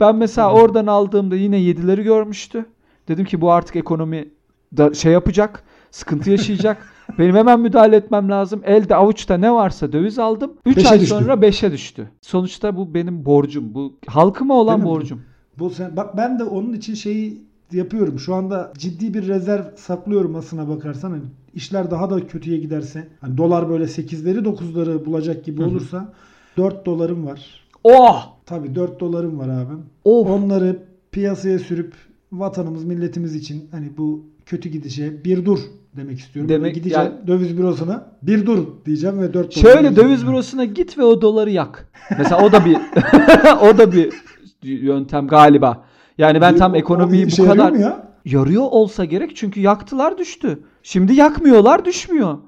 Ben 0.00 0.16
mesela 0.16 0.50
Evet. 0.52 0.62
oradan 0.62 0.86
aldığımda 0.86 1.36
yine 1.36 1.56
7'leri 1.60 2.02
görmüştü. 2.02 2.66
Dedim 3.08 3.24
ki 3.24 3.40
bu 3.40 3.52
artık 3.52 3.76
ekonomi 3.76 4.28
da 4.76 4.94
şey 4.94 5.12
yapacak. 5.12 5.62
Sıkıntı 5.90 6.30
yaşayacak. 6.30 6.88
Benim 7.18 7.36
hemen 7.36 7.60
müdahale 7.60 7.96
etmem 7.96 8.30
lazım. 8.30 8.60
Elde 8.64 8.96
avuçta 8.96 9.36
ne 9.36 9.52
varsa 9.52 9.92
döviz 9.92 10.18
aldım. 10.18 10.52
3 10.66 10.76
Beşe 10.76 10.88
ay 10.88 11.00
düştü. 11.00 11.14
sonra 11.14 11.32
5'e 11.34 11.72
düştü. 11.72 12.08
Sonuçta 12.22 12.76
bu 12.76 12.94
benim 12.94 13.24
borcum. 13.24 13.74
Bu 13.74 13.92
halkıma 14.06 14.54
olan 14.54 14.84
Değil 14.84 15.12
mi? 15.12 15.18
Bu 15.58 15.70
sen 15.70 15.96
bak 15.96 16.16
ben 16.16 16.38
de 16.38 16.44
onun 16.44 16.72
için 16.72 16.94
şeyi 16.94 17.42
yapıyorum. 17.72 18.18
Şu 18.18 18.34
anda 18.34 18.72
ciddi 18.78 19.14
bir 19.14 19.28
rezerv 19.28 19.62
saklıyorum 19.76 20.36
aslına 20.36 20.68
bakarsan. 20.68 21.10
Hani 21.10 21.22
işler 21.54 21.90
daha 21.90 22.10
da 22.10 22.26
kötüye 22.26 22.58
giderse, 22.58 23.08
hani 23.20 23.38
dolar 23.38 23.68
böyle 23.68 23.84
8'leri 23.84 24.38
9'ları 24.38 25.04
bulacak 25.04 25.44
gibi 25.44 25.60
Hı 25.60 25.64
hı. 25.64 25.68
olursa 25.68 26.12
4 26.56 26.86
dolarım 26.86 27.26
var. 27.26 27.64
Oh! 27.84 28.36
Tabii 28.46 28.74
4 28.74 29.00
dolarım 29.00 29.38
var 29.38 29.48
abim. 29.48 29.82
Oh! 30.04 30.30
Onları 30.30 30.82
piyasaya 31.12 31.58
sürüp 31.58 31.94
vatanımız, 32.32 32.84
milletimiz 32.84 33.34
için 33.34 33.68
hani 33.70 33.90
bu 33.98 34.24
kötü 34.46 34.68
gidişe 34.68 35.24
bir 35.24 35.44
dur 35.44 35.58
demek 35.96 36.18
istiyorum. 36.18 36.48
Demek- 36.48 36.74
gideceğim 36.74 37.04
yani- 37.04 37.26
döviz 37.26 37.58
bürosuna 37.58 38.06
bir 38.22 38.46
dur 38.46 38.66
bürosuna 38.86 39.20
ve 39.20 39.34
4 39.34 39.54
Şöyle 39.54 39.96
döviz 39.96 40.26
bürosuna 40.26 40.64
git 40.64 40.98
ve 40.98 41.04
o 41.04 41.22
doları 41.22 41.50
yak. 41.50 41.88
Mesela 42.18 42.44
o 42.46 42.52
da 42.52 42.64
bir 42.64 42.76
o 43.62 43.78
da 43.78 43.92
bir 43.92 44.10
yöntem 44.62 45.28
galiba. 45.28 45.84
Yani 46.18 46.40
ben 46.40 46.56
tam 46.56 46.74
ekonomiyi 46.74 47.26
bu 47.38 47.44
kadar 47.46 47.72
ya? 47.72 48.08
yarıyor 48.24 48.62
olsa 48.62 49.04
gerek 49.04 49.36
çünkü 49.36 49.60
yaktılar 49.60 50.18
düştü. 50.18 50.62
Şimdi 50.82 51.14
yakmıyorlar 51.14 51.84
düşmüyor. 51.84 52.38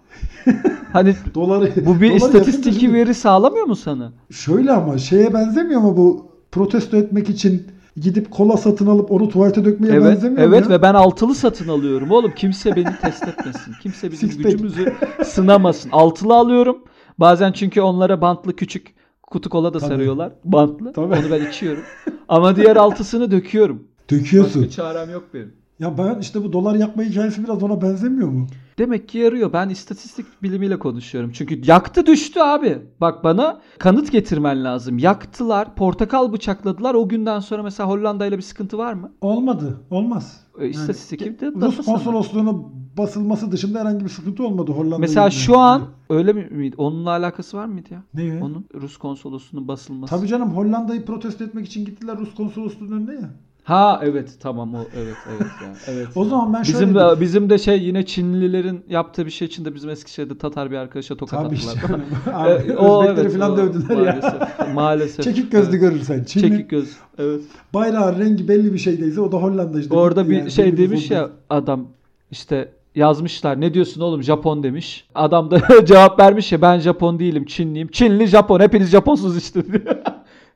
hani 0.92 1.14
Doları 1.34 1.72
bu 1.86 2.00
bir 2.00 2.10
doları 2.10 2.16
istatistiki 2.16 2.92
veri 2.92 3.14
sağlamıyor 3.14 3.66
mu 3.66 3.76
sana? 3.76 4.12
Şöyle 4.30 4.72
ama 4.72 4.98
şeye 4.98 5.34
benzemiyor 5.34 5.80
mu 5.80 5.96
bu 5.96 6.30
protesto 6.52 6.96
etmek 6.96 7.28
için 7.28 7.66
gidip 7.96 8.30
kola 8.30 8.56
satın 8.56 8.86
alıp 8.86 9.10
onu 9.10 9.28
tuvalete 9.28 9.64
dökmeye 9.64 9.92
Evet, 9.92 10.04
benzemiyor 10.04 10.48
mu 10.48 10.54
evet 10.54 10.64
ya? 10.64 10.70
ve 10.70 10.82
ben 10.82 10.94
altılı 10.94 11.34
satın 11.34 11.68
alıyorum 11.68 12.10
oğlum. 12.10 12.32
Kimse 12.36 12.76
beni 12.76 12.98
test 13.02 13.28
etmesin. 13.28 13.72
Kimse 13.82 14.12
bizim 14.12 14.30
Six 14.30 14.42
gücümüzü 14.42 14.94
sınamasın. 15.24 15.90
Altılı 15.90 16.34
alıyorum. 16.34 16.78
Bazen 17.18 17.52
çünkü 17.52 17.80
onlara 17.80 18.20
bantlı 18.20 18.56
küçük 18.56 18.94
kutu 19.30 19.50
kola 19.50 19.74
da 19.74 19.78
Tabii. 19.78 19.88
sarıyorlar. 19.88 20.32
Bantlı. 20.44 20.92
Tabii. 20.92 21.14
Onu 21.14 21.30
ben 21.30 21.46
içiyorum. 21.50 21.82
Ama 22.28 22.56
diğer 22.56 22.76
altısını 22.76 23.30
döküyorum. 23.30 23.82
Döküyorsun. 24.10 24.62
Başka 24.62 24.74
çarem 24.82 25.10
yok 25.10 25.24
benim. 25.34 25.52
Ya 25.78 25.98
ben 25.98 26.18
işte 26.20 26.44
bu 26.44 26.52
dolar 26.52 26.74
yakma 26.74 27.02
hikayesi 27.02 27.44
biraz 27.44 27.62
ona 27.62 27.82
benzemiyor 27.82 28.28
mu? 28.28 28.46
Demek 28.78 29.08
ki 29.08 29.18
yarıyor. 29.18 29.52
Ben 29.52 29.68
istatistik 29.68 30.26
bilimiyle 30.42 30.78
konuşuyorum. 30.78 31.30
Çünkü 31.34 31.70
yaktı 31.70 32.06
düştü 32.06 32.40
abi. 32.40 32.78
Bak 33.00 33.24
bana 33.24 33.60
kanıt 33.78 34.12
getirmen 34.12 34.64
lazım. 34.64 34.98
Yaktılar, 34.98 35.74
portakal 35.74 36.32
bıçakladılar. 36.32 36.94
O 36.94 37.08
günden 37.08 37.40
sonra 37.40 37.62
mesela 37.62 37.88
Hollanda 37.88 38.26
ile 38.26 38.36
bir 38.36 38.42
sıkıntı 38.42 38.78
var 38.78 38.92
mı? 38.92 39.12
Olmadı. 39.20 39.80
Olmaz. 39.90 40.40
E, 40.60 40.68
istatistik 40.68 41.20
Yani 41.20 41.40
de 41.40 41.46
Rus 41.66 41.86
konsolosluğunu 41.86 42.72
basılması 42.96 43.52
dışında 43.52 43.80
herhangi 43.80 44.04
bir 44.04 44.10
sıkıntı 44.10 44.44
olmadı 44.46 44.72
Hollanda. 44.72 44.98
Mesela 44.98 45.30
şu 45.30 45.58
an 45.58 45.82
öyle 46.10 46.32
mi- 46.32 46.48
miydi? 46.50 46.74
Onunla 46.78 47.10
alakası 47.10 47.56
var 47.56 47.66
mıydı 47.66 47.88
ya? 47.92 48.02
ne? 48.14 48.42
Onun 48.42 48.64
Rus 48.74 48.96
konsolosunun 48.96 49.68
basılması. 49.68 50.16
Tabii 50.16 50.28
canım 50.28 50.56
Hollanda'yı 50.56 51.04
protesto 51.04 51.44
etmek 51.44 51.66
için 51.66 51.84
gittiler 51.84 52.16
Rus 52.18 52.34
konsolosluğunun 52.34 52.92
önüne 52.96 53.14
ya. 53.14 53.30
Ha 53.64 54.00
evet 54.02 54.36
tamam 54.40 54.74
o 54.74 54.78
evet 54.96 55.16
evet 55.30 55.40
ya. 55.62 55.74
Evet. 55.94 56.08
O 56.16 56.24
zaman 56.24 56.54
ben 56.54 56.62
şöyle 56.62 56.78
bizim 56.86 56.94
de 56.94 57.20
bizim 57.20 57.50
de 57.50 57.58
şey 57.58 57.82
yine 57.84 58.06
Çinlilerin 58.06 58.84
yaptığı 58.88 59.26
bir 59.26 59.30
şey 59.30 59.46
için 59.48 59.64
de 59.64 59.74
bizim 59.74 59.90
Eskişehir'de 59.90 60.38
Tatar 60.38 60.70
bir 60.70 60.76
arkadaşa 60.76 61.16
tokat 61.16 61.44
Tabii 61.44 61.56
attılar. 61.56 61.88
canım. 61.88 62.02
E, 62.26 62.30
Abi, 62.30 62.76
o 62.76 63.02
Özbekleri 63.02 63.26
evet, 63.26 63.38
falan 63.38 63.52
o 63.52 63.56
dövdüler 63.56 63.96
ya. 63.96 64.20
maalesef, 64.20 64.74
Maalesef. 64.74 65.24
Çekik 65.24 65.52
gözlü 65.52 65.70
Evet. 65.70 65.80
görürsen. 65.80 66.24
Çinli 66.24 66.48
Çekik 66.48 66.70
göz. 66.70 66.96
Evet. 67.18 67.40
bayrağın 67.74 68.18
rengi 68.18 68.48
belli 68.48 68.72
bir 68.72 68.78
şeydeyse 68.78 69.20
o 69.20 69.32
da 69.32 69.36
Hollanda 69.36 69.80
işte. 69.80 69.94
Orada 69.94 70.28
bir 70.30 70.36
yani. 70.38 70.50
şey 70.50 70.76
demiş 70.76 71.10
ya 71.10 71.30
adam 71.50 71.86
işte 72.30 72.72
yazmışlar 72.94 73.60
ne 73.60 73.74
diyorsun 73.74 74.00
oğlum 74.00 74.22
Japon 74.22 74.62
demiş. 74.62 75.04
Adam 75.14 75.50
da 75.50 75.60
cevap 75.84 76.20
vermiş 76.20 76.52
ya 76.52 76.62
ben 76.62 76.78
Japon 76.78 77.18
değilim 77.18 77.44
Çinliyim. 77.44 77.88
Çinli 77.88 78.26
Japon 78.26 78.60
hepiniz 78.60 78.90
Japonsunuz 78.90 79.38
işte 79.38 79.62
diyor. 79.72 79.82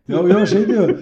Ya, 0.08 0.38
ya 0.38 0.46
şey 0.46 0.66
diyor. 0.68 0.98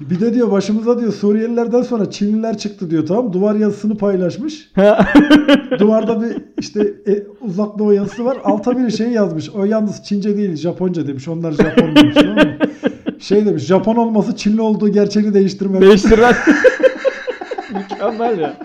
Bir 0.00 0.20
de 0.20 0.34
diyor 0.34 0.52
başımıza 0.52 1.00
diyor 1.00 1.12
Suriyelilerden 1.12 1.82
sonra 1.82 2.10
Çinliler 2.10 2.58
çıktı 2.58 2.90
diyor 2.90 3.06
tamam? 3.06 3.32
Duvar 3.32 3.54
yazısını 3.54 3.96
paylaşmış. 3.96 4.70
Duvarda 5.78 6.22
bir 6.22 6.36
işte 6.58 6.80
e, 7.06 7.22
uzak 7.40 7.78
doğu 7.78 7.92
yazısı 7.92 8.24
var. 8.24 8.38
Alta 8.44 8.78
bir 8.78 8.90
şey 8.90 9.08
yazmış. 9.08 9.50
O 9.50 9.64
yalnız 9.64 10.04
Çince 10.04 10.36
değil 10.36 10.56
Japonca 10.56 11.06
demiş. 11.06 11.28
Onlar 11.28 11.52
Japon 11.52 11.96
demiş. 11.96 12.14
tamam 12.14 12.34
mı? 12.34 12.56
Şey 13.20 13.46
demiş 13.46 13.62
Japon 13.62 13.96
olması 13.96 14.36
Çinli 14.36 14.60
olduğu 14.60 14.88
gerçeğini 14.88 15.34
değiştirmez. 15.34 15.80
Değiştirmez. 15.80 16.36
Mükemmel 17.74 18.38
ya. 18.38 18.56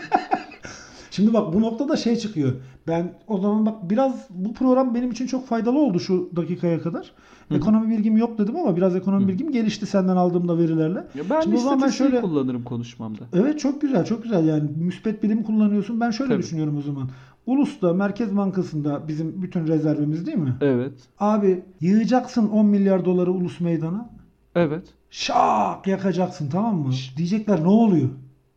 Şimdi 1.17 1.33
bak 1.33 1.53
bu 1.53 1.61
noktada 1.61 1.97
şey 1.97 2.15
çıkıyor. 2.15 2.53
Ben 2.87 3.13
o 3.27 3.37
zaman 3.37 3.65
bak 3.65 3.89
biraz 3.89 4.27
bu 4.29 4.53
program 4.53 4.95
benim 4.95 5.11
için 5.11 5.27
çok 5.27 5.47
faydalı 5.47 5.79
oldu 5.79 5.99
şu 5.99 6.29
dakikaya 6.35 6.81
kadar. 6.81 7.11
Ekonomi 7.51 7.89
bilgim 7.89 8.17
yok 8.17 8.37
dedim 8.37 8.55
ama 8.55 8.77
biraz 8.77 8.95
ekonomi 8.95 9.27
bilgim 9.27 9.51
gelişti 9.51 9.85
senden 9.85 10.15
aldığımda 10.15 10.57
verilerle. 10.57 11.07
Ya 11.15 11.23
ben 11.29 11.41
Şimdi 11.41 11.55
o 11.55 11.59
zaman 11.59 11.81
ben 11.81 11.89
şöyle 11.89 12.21
kullanırım 12.21 12.63
konuşmamda. 12.63 13.19
Evet 13.33 13.59
çok 13.59 13.81
güzel 13.81 14.05
çok 14.05 14.23
güzel 14.23 14.47
yani 14.47 14.69
müspet 14.77 15.23
bilim 15.23 15.43
kullanıyorsun. 15.43 15.99
Ben 15.99 16.11
şöyle 16.11 16.33
Tabii. 16.33 16.43
düşünüyorum 16.43 16.77
o 16.77 16.81
zaman. 16.81 17.09
Ulus'ta 17.45 17.93
Merkez 17.93 18.37
Bankası'nda 18.37 19.07
bizim 19.07 19.41
bütün 19.41 19.67
rezervimiz 19.67 20.25
değil 20.27 20.37
mi? 20.37 20.55
Evet. 20.61 20.93
Abi 21.19 21.63
yığacaksın 21.81 22.47
10 22.49 22.65
milyar 22.65 23.05
doları 23.05 23.31
ulus 23.31 23.59
meydana. 23.59 24.09
Evet. 24.55 24.83
Şak 25.09 25.87
yakacaksın 25.87 26.49
tamam 26.49 26.75
mı? 26.75 26.93
Şş. 26.93 27.17
Diyecekler 27.17 27.63
ne 27.63 27.67
oluyor? 27.67 28.09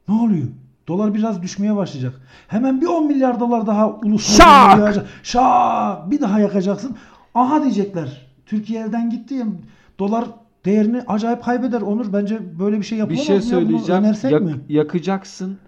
Ne 0.09 0.15
oluyor? 0.15 0.47
Dolar 0.91 1.15
biraz 1.15 1.43
düşmeye 1.43 1.77
başlayacak. 1.77 2.15
Hemen 2.49 2.81
bir 2.81 2.87
10 2.87 3.07
milyar 3.07 3.41
dolar 3.41 3.67
daha 3.67 3.91
ulus 3.91 4.39
meydana 4.39 4.93
Şak! 4.93 5.07
Şak! 5.23 6.11
Bir 6.11 6.21
daha 6.21 6.41
yakacaksın. 6.41 6.97
Aha 7.35 7.63
diyecekler. 7.63 8.27
Türkiye 8.47 8.81
elden 8.83 9.11
gitti 9.11 9.35
ya. 9.35 9.47
Dolar 9.99 10.25
değerini 10.65 11.03
acayip 11.07 11.45
kaybeder. 11.45 11.81
Onur 11.81 12.13
bence 12.13 12.59
böyle 12.59 12.79
bir 12.79 12.83
şey 12.83 12.97
Bir 12.97 13.01
yapılamaz 13.01 13.27
şey 13.27 13.37
ya? 13.37 13.43
Bunu 13.43 13.49
söyleyeceğim. 13.51 14.05
önersek 14.05 14.33
Yak- 14.33 14.43
mi? 14.43 14.55
Yakacaksın. 14.69 15.59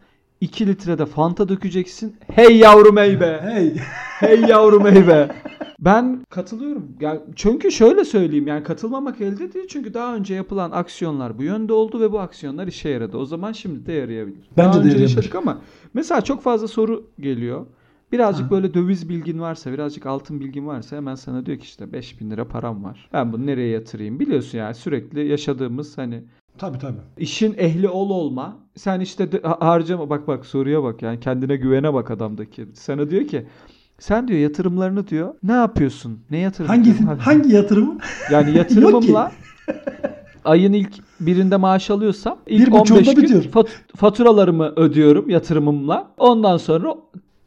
2 0.42 0.66
litrede 0.66 1.06
Fanta 1.06 1.48
dökeceksin. 1.48 2.16
Hey 2.26 2.56
yavrum 2.56 2.96
hey 2.96 3.20
be. 3.20 3.40
Hey. 3.42 3.76
Hey 4.20 4.40
yavrum 4.40 4.84
hey 4.86 5.08
be. 5.08 5.28
Ben 5.80 6.24
katılıyorum. 6.30 6.96
Yani 7.00 7.20
çünkü 7.36 7.72
şöyle 7.72 8.04
söyleyeyim 8.04 8.46
yani 8.46 8.62
katılmamak 8.64 9.20
elde 9.20 9.52
değil. 9.54 9.66
Çünkü 9.68 9.94
daha 9.94 10.14
önce 10.14 10.34
yapılan 10.34 10.70
aksiyonlar 10.70 11.38
bu 11.38 11.42
yönde 11.42 11.72
oldu 11.72 12.00
ve 12.00 12.12
bu 12.12 12.20
aksiyonlar 12.20 12.66
işe 12.66 12.88
yaradı. 12.88 13.16
O 13.16 13.24
zaman 13.24 13.52
şimdi 13.52 13.86
de 13.86 13.92
yarayabilir. 13.92 14.48
Bence 14.56 14.72
daha 14.72 14.74
de 14.74 14.78
önce 14.78 14.98
yarayabilir. 14.98 15.34
ama 15.34 15.58
mesela 15.94 16.20
çok 16.20 16.42
fazla 16.42 16.68
soru 16.68 17.10
geliyor. 17.20 17.66
Birazcık 18.12 18.46
Ha. 18.46 18.50
böyle 18.50 18.74
döviz 18.74 19.08
bilgin 19.08 19.40
varsa, 19.40 19.72
birazcık 19.72 20.06
altın 20.06 20.40
bilgin 20.40 20.66
varsa 20.66 20.96
hemen 20.96 21.14
sana 21.14 21.46
diyor 21.46 21.58
ki 21.58 21.64
işte 21.64 21.92
5000 21.92 22.30
lira 22.30 22.48
param 22.48 22.84
var. 22.84 23.08
Ben 23.12 23.32
bunu 23.32 23.46
nereye 23.46 23.68
yatırayım? 23.68 24.20
Biliyorsun 24.20 24.58
yani 24.58 24.74
sürekli 24.74 25.28
yaşadığımız 25.28 25.98
hani 25.98 26.24
Tabii 26.58 26.78
tabii. 26.78 26.96
işin 27.18 27.54
ehli 27.58 27.88
ol 27.88 28.10
olma. 28.10 28.56
Sen 28.76 29.00
işte 29.00 29.32
de- 29.32 29.40
harcama 29.60 30.10
bak 30.10 30.28
bak 30.28 30.46
soruya 30.46 30.82
bak 30.82 31.02
yani 31.02 31.20
kendine 31.20 31.56
güvene 31.56 31.94
bak 31.94 32.10
adamdaki. 32.10 32.66
Sana 32.74 33.10
diyor 33.10 33.26
ki 33.26 33.46
sen 33.98 34.28
diyor 34.28 34.40
yatırımlarını 34.40 35.08
diyor 35.08 35.34
ne 35.42 35.52
yapıyorsun? 35.52 36.20
Ne 36.30 36.38
yatırım? 36.38 36.68
Hangisi? 36.68 37.04
Ha- 37.04 37.16
Hangi 37.20 37.52
yatırım? 37.54 37.98
Yani 38.32 38.56
yatırımımla 38.58 39.32
ayın 40.44 40.72
ilk 40.72 40.92
birinde 41.20 41.56
maaş 41.56 41.90
alıyorsam 41.90 42.38
ilk 42.46 42.66
Bir 42.66 42.72
buçuğunda 42.72 43.00
15 43.00 43.14
gün 43.14 43.22
bitiyor. 43.24 43.42
fat- 43.42 43.68
faturalarımı 43.96 44.72
ödüyorum 44.76 45.30
yatırımımla. 45.30 46.08
Ondan 46.18 46.56
sonra 46.56 46.94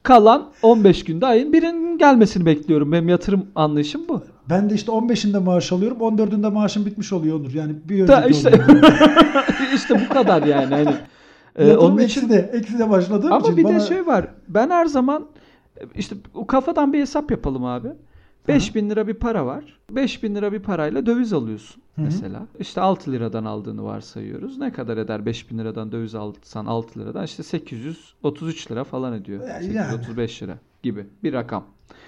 kalan 0.06 0.50
15 0.62 1.04
günde 1.04 1.26
ayın 1.26 1.54
birinin 1.54 1.98
gelmesini 1.98 2.46
bekliyorum. 2.46 2.92
Benim 2.92 3.10
yatırım 3.10 3.46
anlayışım 3.56 4.02
bu. 4.10 4.24
Ben 4.50 4.70
de 4.70 4.74
işte 4.74 4.92
15'inde 4.92 5.40
maaş 5.40 5.72
alıyorum. 5.72 5.98
14'ünde 5.98 6.54
maaşım 6.54 6.86
bitmiş 6.86 7.14
oluyor 7.14 7.40
Onur. 7.40 7.54
Yani 7.54 7.74
bir 7.90 8.02
önceki 8.02 8.30
işte 8.30 8.52
işte 9.76 10.02
bu 10.06 10.14
kadar 10.14 10.44
yani 10.44 10.76
hani. 10.76 10.96
Yatırım 11.60 11.78
onun 11.80 11.98
eksi 11.98 12.20
için 12.20 12.30
de, 12.30 12.52
eksi 12.54 12.80
de 12.80 12.90
başladığım 12.90 13.34
Ama 13.34 13.42
için 13.42 13.58
bir 13.58 13.64
bana... 13.64 13.76
de 13.76 13.80
şey 13.80 14.08
var. 14.08 14.28
Ben 14.48 14.70
her 14.70 14.86
zaman 14.86 15.26
işte 15.96 16.16
o 16.34 16.48
kafadan 16.48 16.94
bir 16.94 17.00
hesap 17.00 17.32
yapalım 17.32 17.66
abi. 17.66 17.88
5000 18.48 18.90
lira 18.90 19.08
bir 19.08 19.14
para 19.14 19.46
var. 19.46 19.64
5000 19.92 20.36
lira 20.36 20.52
bir 20.52 20.60
parayla 20.60 21.06
döviz 21.06 21.34
alıyorsun 21.34 21.82
Hı 21.96 22.02
hı. 22.02 22.06
mesela. 22.06 22.48
İşte 22.60 22.82
6 22.82 23.12
liradan 23.12 23.46
aldığını 23.46 23.84
varsayıyoruz. 23.84 24.58
Ne 24.58 24.72
kadar 24.74 24.98
eder 24.98 25.26
5000 25.26 25.58
liradan 25.58 25.92
döviz 25.92 26.16
alsan 26.16 26.66
6 26.66 27.00
liradan? 27.00 27.24
İşte 27.26 27.44
833 27.44 28.72
lira 28.72 28.84
falan 28.84 29.14
ediyor. 29.14 29.48
Yani. 29.50 29.64
835 29.64 30.44
lira 30.44 30.58
gibi 30.84 31.06
bir 31.24 31.34
rakam. 31.34 31.64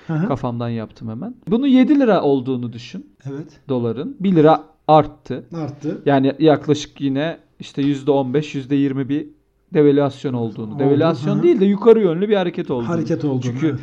Hı 0.08 0.13
hı. 0.13 0.27
Kafamdan 0.27 0.70
yaptım 0.70 1.10
hemen. 1.10 1.36
Bunu 1.48 1.67
7 1.67 2.00
lira 2.00 2.22
olduğunu 2.22 2.74
düşün 2.74 3.10
Evet. 3.29 3.60
doların. 3.70 4.17
1 4.20 4.36
lira 4.36 4.63
arttı. 4.88 5.44
Arttı. 5.53 6.01
Yani 6.06 6.36
yaklaşık 6.39 7.01
yine 7.01 7.38
işte 7.60 7.82
%15, 7.82 8.56
%20 8.56 9.10
bir 9.10 9.27
devalüasyon 9.74 10.34
olduğunu. 10.34 10.74
Oldu, 10.76 10.80
Devalüasyon 10.80 11.40
hı. 11.40 11.44
değil 11.44 11.60
de 11.60 11.66
yukarı 11.66 12.02
yönlü 12.02 12.30
bir 12.30 12.36
hareket 12.36 12.72
olduğunu. 12.72 12.88
Hareket 12.90 13.26
olduğunu, 13.26 13.42
Çünkü 13.42 13.68
evet. 13.68 13.80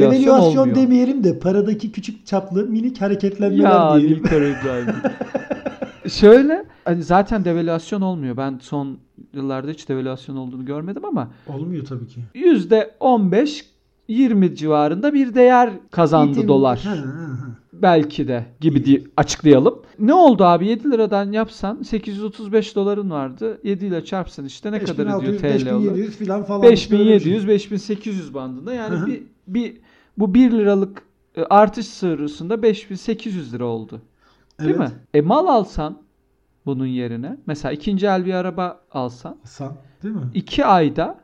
devalüasyon, 0.00 0.22
Devalüasyon 0.26 0.60
olmuyor. 0.62 0.76
demeyelim 0.76 1.24
de 1.24 1.38
paradaki 1.38 1.92
küçük 1.92 2.26
çaplı 2.26 2.64
minik 2.66 3.00
hareketlenmeler 3.00 3.70
ya 3.70 3.96
diyelim. 4.00 4.24
değil. 4.30 4.54
Şöyle 6.08 6.64
hani 6.84 7.02
zaten 7.02 7.44
devalüasyon 7.44 8.00
olmuyor. 8.00 8.36
Ben 8.36 8.58
son 8.62 8.98
yıllarda 9.34 9.70
hiç 9.70 9.88
devalüasyon 9.88 10.36
olduğunu 10.36 10.64
görmedim 10.64 11.04
ama 11.04 11.28
Olmuyor 11.48 11.84
tabii 11.86 12.06
ki. 12.06 12.20
%15 12.34 13.64
20 14.08 14.56
civarında 14.56 15.14
bir 15.14 15.34
değer 15.34 15.70
kazandı 15.90 16.30
Eğitim- 16.40 16.48
dolar. 16.48 16.80
Hı, 16.84 16.90
hı, 16.90 16.94
hı. 16.96 17.67
Belki 17.82 18.28
de 18.28 18.44
gibi 18.60 18.84
diye 18.84 19.02
açıklayalım. 19.16 19.82
Ne 19.98 20.14
oldu 20.14 20.44
abi 20.44 20.66
7 20.66 20.90
liradan 20.90 21.32
yapsan 21.32 21.82
835 21.82 22.76
doların 22.76 23.10
vardı. 23.10 23.60
7 23.64 23.86
ile 23.86 24.04
çarpsan 24.04 24.44
işte 24.44 24.72
ne 24.72 24.78
kadar 24.84 25.02
ediyor 25.02 25.42
5600, 25.42 25.64
TL 25.64 25.70
olur? 25.72 25.84
5700 25.84 26.18
falan 26.28 26.44
falan. 26.44 26.62
Böyle 26.62 26.72
bir 26.72 26.76
şey. 26.76 26.98
5700 26.98 27.48
5800 27.48 28.34
bandında 28.34 28.74
yani 28.74 28.96
Hı 28.96 29.00
hı. 29.00 29.06
bir 29.06 29.22
bir 29.46 29.76
bu 30.18 30.34
1 30.34 30.50
liralık 30.50 31.02
e, 31.36 31.42
artış 31.42 31.86
sırasında 31.86 32.62
5800 32.62 33.54
lira 33.54 33.64
oldu. 33.64 34.00
Değil 34.60 34.70
Evet. 34.70 34.78
mi? 34.78 34.90
E 35.14 35.20
mal 35.20 35.46
alsan 35.46 35.98
bunun 36.66 36.86
yerine 36.86 37.36
mesela 37.46 37.72
ikinci 37.72 38.06
el 38.06 38.26
bir 38.26 38.34
araba 38.34 38.80
alsan 38.92 39.36
Hasan, 39.42 39.72
değil 40.02 40.14
mi? 40.14 40.20
2 40.34 40.64
ayda 40.64 41.20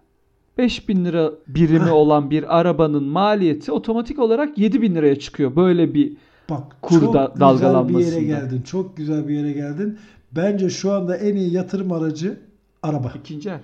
5000 0.58 1.04
lira 1.04 1.30
birimi 1.48 1.90
olan 1.90 2.30
bir 2.30 2.58
arabanın 2.58 3.04
maliyeti 3.04 3.72
otomatik 3.72 4.18
olarak 4.18 4.58
7000 4.58 4.94
liraya 4.94 5.18
çıkıyor. 5.18 5.56
Böyle 5.56 5.94
bir 5.94 6.16
Bak 6.50 6.76
Kur 6.82 7.00
çok 7.00 7.14
da- 7.14 7.32
güzel 7.52 7.88
bir 7.88 7.98
yere 8.04 8.22
geldin. 8.24 8.62
Çok 8.62 8.96
güzel 8.96 9.28
bir 9.28 9.34
yere 9.34 9.52
geldin. 9.52 9.98
Bence 10.32 10.70
şu 10.70 10.92
anda 10.92 11.16
en 11.16 11.36
iyi 11.36 11.52
yatırım 11.52 11.92
aracı 11.92 12.38
araba. 12.82 13.12
ikinci 13.18 13.48
el. 13.50 13.58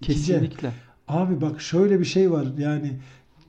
İkinci 0.00 0.32
el. 0.32 0.40
Kesinlikle. 0.40 0.72
Abi 1.08 1.40
bak 1.40 1.60
şöyle 1.60 2.00
bir 2.00 2.04
şey 2.04 2.30
var 2.30 2.46
yani 2.58 2.92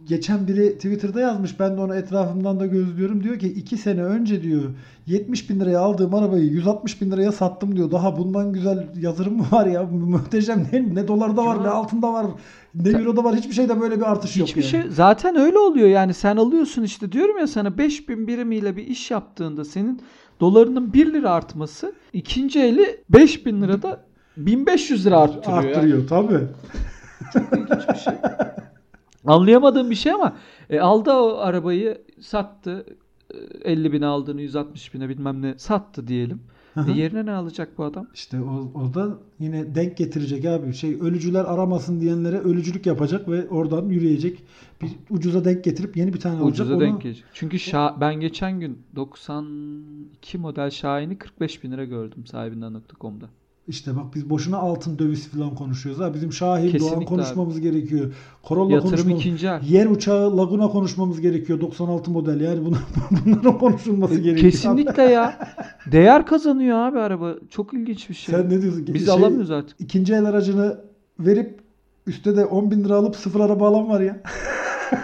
geçen 0.07 0.47
biri 0.47 0.73
Twitter'da 0.75 1.19
yazmış 1.21 1.59
ben 1.59 1.77
de 1.77 1.81
onu 1.81 1.95
etrafımdan 1.95 2.59
da 2.59 2.65
gözlüyorum 2.65 3.23
diyor 3.23 3.39
ki 3.39 3.47
2 3.47 3.77
sene 3.77 4.03
önce 4.03 4.43
diyor 4.43 4.63
70 5.07 5.49
bin 5.49 5.59
liraya 5.59 5.79
aldığım 5.79 6.13
arabayı 6.13 6.45
160 6.45 7.01
bin 7.01 7.11
liraya 7.11 7.31
sattım 7.31 7.75
diyor 7.75 7.91
daha 7.91 8.17
bundan 8.17 8.53
güzel 8.53 8.87
yatırım 9.01 9.37
mı 9.37 9.45
var 9.51 9.65
ya 9.65 9.83
muhteşem 9.91 10.67
değil 10.71 10.83
mi? 10.83 10.95
ne 10.95 11.07
dolarda 11.07 11.45
var 11.45 11.55
Ya. 11.55 11.61
ne 11.61 11.67
altında 11.67 12.13
var 12.13 12.25
ne 12.75 12.89
euroda 12.89 13.23
var 13.23 13.35
hiçbir 13.35 13.53
şeyde 13.53 13.81
böyle 13.81 13.95
bir 13.97 14.11
artış 14.11 14.37
yok 14.37 14.47
Hiçbir 14.47 14.61
yani. 14.61 14.71
şey 14.71 14.81
zaten 14.89 15.35
öyle 15.35 15.57
oluyor 15.57 15.87
yani 15.89 16.13
sen 16.13 16.37
alıyorsun 16.37 16.83
işte 16.83 17.11
diyorum 17.11 17.37
ya 17.37 17.47
sana 17.47 17.77
5000 17.77 18.27
birimiyle 18.27 18.75
bir 18.77 18.87
iş 18.87 19.11
yaptığında 19.11 19.65
senin 19.65 20.01
dolarının 20.39 20.93
1 20.93 21.13
lira 21.13 21.31
artması 21.31 21.93
ikinci 22.13 22.59
eli 22.59 23.03
5000 23.09 23.61
lirada 23.61 23.99
1500 24.37 25.05
lira 25.05 25.17
arttırıyor. 25.19 25.63
yani. 25.63 25.75
arttırıyor 25.75 26.07
tabii. 26.07 26.39
İlginç 27.57 27.89
bir 27.93 27.99
şey. 27.99 28.13
Anlayamadığım 29.25 29.89
bir 29.89 29.95
şey 29.95 30.11
ama 30.11 30.35
e, 30.69 30.79
aldı 30.79 31.11
o 31.11 31.37
arabayı 31.37 32.01
sattı. 32.21 32.85
E, 33.63 33.71
50 33.71 33.91
bin 33.93 34.01
aldığını 34.01 34.41
160 34.41 34.93
bine 34.93 35.09
bilmem 35.09 35.41
ne 35.41 35.53
sattı 35.57 36.07
diyelim. 36.07 36.41
E 36.87 36.91
yerine 36.91 37.25
ne 37.25 37.31
alacak 37.31 37.77
bu 37.77 37.83
adam? 37.83 38.07
İşte 38.13 38.41
o, 38.41 38.71
o 38.81 38.93
da 38.93 39.17
yine 39.39 39.75
denk 39.75 39.97
getirecek 39.97 40.45
abi. 40.45 40.73
Şey 40.73 40.95
ölücüler 41.01 41.45
aramasın 41.45 42.01
diyenlere 42.01 42.39
ölücülük 42.39 42.85
yapacak 42.85 43.29
ve 43.29 43.49
oradan 43.49 43.89
yürüyecek. 43.89 44.43
Bir 44.81 44.89
ucuza 45.09 45.45
denk 45.45 45.63
getirip 45.63 45.97
yeni 45.97 46.13
bir 46.13 46.19
tane 46.19 46.35
alacak. 46.35 46.49
Ucuza 46.51 46.73
Onu- 46.73 46.81
denk 46.81 47.01
gelecek. 47.01 47.25
Çünkü 47.33 47.57
Şa- 47.57 48.01
ben 48.01 48.15
geçen 48.15 48.59
gün 48.59 48.77
92 48.95 50.37
model 50.37 50.69
Şahin'i 50.69 51.17
45 51.17 51.63
bin 51.63 51.71
lira 51.71 51.85
gördüm 51.85 52.25
sahibinden.com'da. 52.25 53.25
İşte 53.67 53.95
bak 53.95 54.15
biz 54.15 54.29
boşuna 54.29 54.57
altın 54.57 54.99
döviz 54.99 55.27
falan 55.27 55.55
konuşuyoruz. 55.55 56.01
Ha 56.01 56.13
bizim 56.13 56.33
Şahin 56.33 56.79
Doğan 56.79 57.05
konuşmamız 57.05 57.59
gerekiyor. 57.59 58.13
Corolla 58.47 58.73
Yatırım 58.73 58.91
konuşmamız 58.91 59.19
ikinci 59.21 59.47
el. 59.47 59.61
Yer 59.63 59.85
uçağı 59.85 60.37
Laguna 60.37 60.67
konuşmamız 60.67 61.21
gerekiyor. 61.21 61.61
96 61.61 62.11
model. 62.11 62.41
Yani 62.41 62.65
bunlar, 62.65 62.79
bunların 63.25 63.57
konuşulması 63.57 64.13
gerekiyor. 64.15 64.37
E, 64.37 64.51
Kesinlikle 64.51 65.03
ya. 65.03 65.39
Değer 65.91 66.25
kazanıyor 66.25 66.77
abi 66.77 66.99
araba. 66.99 67.35
Çok 67.49 67.73
ilginç 67.73 68.09
bir 68.09 68.13
şey. 68.13 68.35
Sen 68.35 68.49
ne 68.49 68.61
diyorsun? 68.61 68.85
Biz 68.87 69.05
Şey, 69.05 69.13
alamıyoruz 69.13 69.51
artık. 69.51 69.81
İkinci 69.81 70.13
el 70.13 70.25
aracını 70.25 70.77
verip 71.19 71.59
üstte 72.07 72.37
de 72.37 72.45
10 72.45 72.71
bin 72.71 72.83
lira 72.83 72.95
alıp 72.95 73.15
sıfır 73.15 73.39
araba 73.39 73.67
alan 73.67 73.89
var 73.89 74.01
ya. 74.01 74.21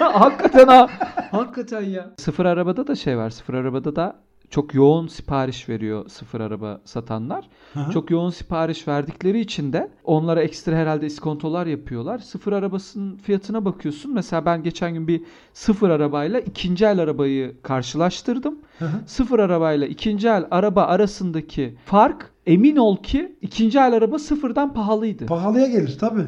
Hakikaten 0.00 0.66
ha. 0.66 0.88
Hakikaten 1.30 1.82
ya. 1.82 2.10
Sıfır 2.18 2.44
arabada 2.44 2.86
da 2.86 2.94
şey 2.94 3.16
var. 3.16 3.30
Sıfır 3.30 3.54
arabada 3.54 3.96
da 3.96 4.16
çok 4.50 4.74
yoğun 4.74 5.06
sipariş 5.06 5.68
veriyor 5.68 6.08
sıfır 6.08 6.40
araba 6.40 6.80
satanlar. 6.84 7.48
Hı. 7.74 7.80
Çok 7.92 8.10
yoğun 8.10 8.30
sipariş 8.30 8.88
verdikleri 8.88 9.40
için 9.40 9.72
de 9.72 9.90
onlara 10.04 10.42
ekstra 10.42 10.76
herhalde 10.76 11.06
iskontolar 11.06 11.66
yapıyorlar. 11.66 12.18
Sıfır 12.18 12.52
arabasının 12.52 13.16
fiyatına 13.16 13.64
bakıyorsun. 13.64 14.14
Mesela 14.14 14.46
ben 14.46 14.62
geçen 14.62 14.94
gün 14.94 15.08
bir 15.08 15.22
sıfır 15.52 15.90
arabayla 15.90 16.40
ikinci 16.40 16.84
el 16.84 16.98
arabayı 16.98 17.56
karşılaştırdım. 17.62 18.58
Hı. 18.78 18.88
Sıfır 19.06 19.38
arabayla 19.38 19.86
ikinci 19.86 20.28
el 20.28 20.46
araba 20.50 20.82
arasındaki 20.82 21.76
fark 21.84 22.30
emin 22.46 22.76
ol 22.76 22.96
ki 22.96 23.36
ikinci 23.40 23.78
el 23.78 23.92
araba 23.92 24.18
sıfırdan 24.18 24.74
pahalıydı. 24.74 25.26
Pahalıya 25.26 25.66
gelir 25.66 25.98
tabi. 25.98 26.20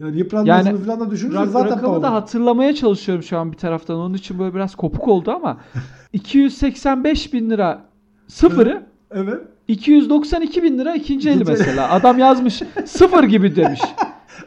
Yani 0.00 0.18
yıpranmasını 0.18 0.68
Yani 0.74 0.84
falan 0.84 1.00
da 1.00 1.10
düşünürsen 1.10 1.42
Rak- 1.42 1.46
zaten 1.50 1.70
rakamı 1.70 1.82
pahalı. 1.86 2.02
da 2.02 2.12
hatırlamaya 2.12 2.74
çalışıyorum 2.74 3.22
şu 3.24 3.38
an 3.38 3.52
bir 3.52 3.56
taraftan. 3.56 3.96
Onun 3.96 4.14
için 4.14 4.38
böyle 4.38 4.54
biraz 4.54 4.74
kopuk 4.74 5.08
oldu 5.08 5.30
ama 5.30 5.56
285 6.12 7.32
bin 7.32 7.50
lira 7.50 7.80
sıfırı 8.28 8.86
Evet. 9.10 9.40
292 9.68 10.62
bin 10.62 10.78
lira 10.78 10.94
ikinci 10.94 11.30
eli 11.30 11.44
mesela. 11.44 11.90
Adam 11.90 12.18
yazmış 12.18 12.62
sıfır 12.86 13.24
gibi 13.24 13.56
demiş. 13.56 13.80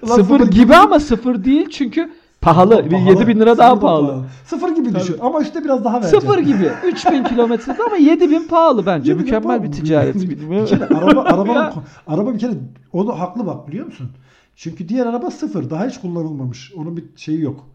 Sıfır 0.05 0.39
gibi 0.39 0.75
ama 0.75 0.99
sıfır 0.99 1.43
değil 1.43 1.69
çünkü 1.69 2.11
pahalı. 2.41 2.85
Bir 2.91 2.97
7 2.97 3.27
bin 3.27 3.39
lira 3.39 3.57
daha 3.57 3.75
da 3.75 3.79
pahalı. 3.79 4.23
Sıfır 4.45 4.75
gibi 4.75 4.95
düşün 4.95 5.13
Tabii. 5.13 5.27
ama 5.27 5.41
üstte 5.41 5.63
biraz 5.63 5.83
daha 5.85 5.93
vereceksin. 6.01 6.19
Sıfır 6.19 6.39
gibi. 6.39 6.69
3000 6.87 7.23
kilometrede 7.23 7.83
ama 7.87 7.95
7000 7.97 8.47
pahalı 8.47 8.85
bence. 8.85 9.11
7 9.11 9.19
bin 9.19 9.25
Mükemmel 9.25 9.47
pahalı. 9.47 9.63
bir 9.63 9.71
ticaret. 9.71 10.15
Bir 10.15 10.65
kere 10.67 10.85
araba, 10.85 11.21
araba, 11.21 11.73
araba 12.07 12.33
bir 12.33 12.39
kere 12.39 12.51
o 12.93 13.07
da 13.07 13.19
haklı 13.19 13.45
bak 13.45 13.67
biliyor 13.67 13.85
musun? 13.85 14.09
Çünkü 14.59 14.89
diğer 14.89 15.05
araba 15.05 15.31
sıfır. 15.31 15.69
Daha 15.69 15.87
hiç 15.87 15.97
kullanılmamış. 15.97 16.73
Onun 16.75 16.97
bir 16.97 17.03
şeyi 17.15 17.41
yok. 17.41 17.69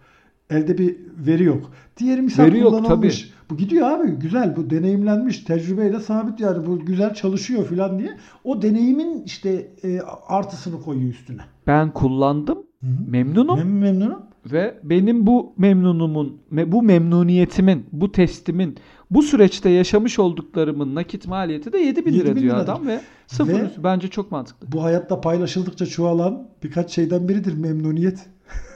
Elde 0.50 0.79
bir 0.79 0.97
veri 1.26 1.45
yok. 1.45 1.71
Diğeri 1.97 2.23
misal 2.23 2.45
Veri 2.45 2.59
yok, 2.59 2.71
kullanılmış. 2.71 3.31
Bu 3.50 3.57
gidiyor 3.57 3.91
abi. 3.91 4.11
Güzel. 4.11 4.57
Bu 4.57 4.71
deneyimlenmiş. 4.71 5.38
Tecrübeyle 5.38 6.00
sabit 6.00 6.41
yani. 6.41 6.67
Bu 6.67 6.79
güzel 6.79 7.14
çalışıyor 7.14 7.64
falan 7.64 7.99
diye. 7.99 8.17
O 8.45 8.62
deneyimin 8.62 9.23
işte 9.23 9.69
e, 9.85 10.00
artısını 10.29 10.83
koyuyor 10.83 11.11
üstüne. 11.11 11.41
Ben 11.67 11.91
kullandım. 11.91 12.59
Hı 12.81 12.87
hı. 12.87 13.11
Memnunum. 13.11 13.59
Mem 13.59 13.79
memnunum. 13.79 14.23
Ve 14.47 14.81
benim 14.83 15.26
bu 15.26 15.53
memnunumun, 15.57 16.41
me- 16.53 16.73
bu 16.73 16.83
memnuniyetimin, 16.83 17.87
bu 17.93 18.12
testimin, 18.12 18.76
bu 19.11 19.23
süreçte 19.23 19.68
yaşamış 19.70 20.18
olduklarımın 20.18 20.94
nakit 20.94 21.26
maliyeti 21.28 21.73
de 21.73 21.78
7000 21.78 22.12
lira 22.12 22.18
7000 22.28 22.42
diyor 22.42 22.54
lira. 22.54 22.62
adam 22.64 22.87
ve 22.87 23.00
sıfır 23.26 23.52
Ve- 23.54 23.70
bence 23.84 24.08
çok 24.08 24.32
mantıklı. 24.32 24.73
Bu 24.73 24.82
hayatta 24.84 25.20
paylaşıldıkça 25.20 25.87
çoğalan 25.87 26.49
birkaç 26.62 26.90
şeyden 26.90 27.28
biridir 27.28 27.54
memnuniyet. 27.58 28.18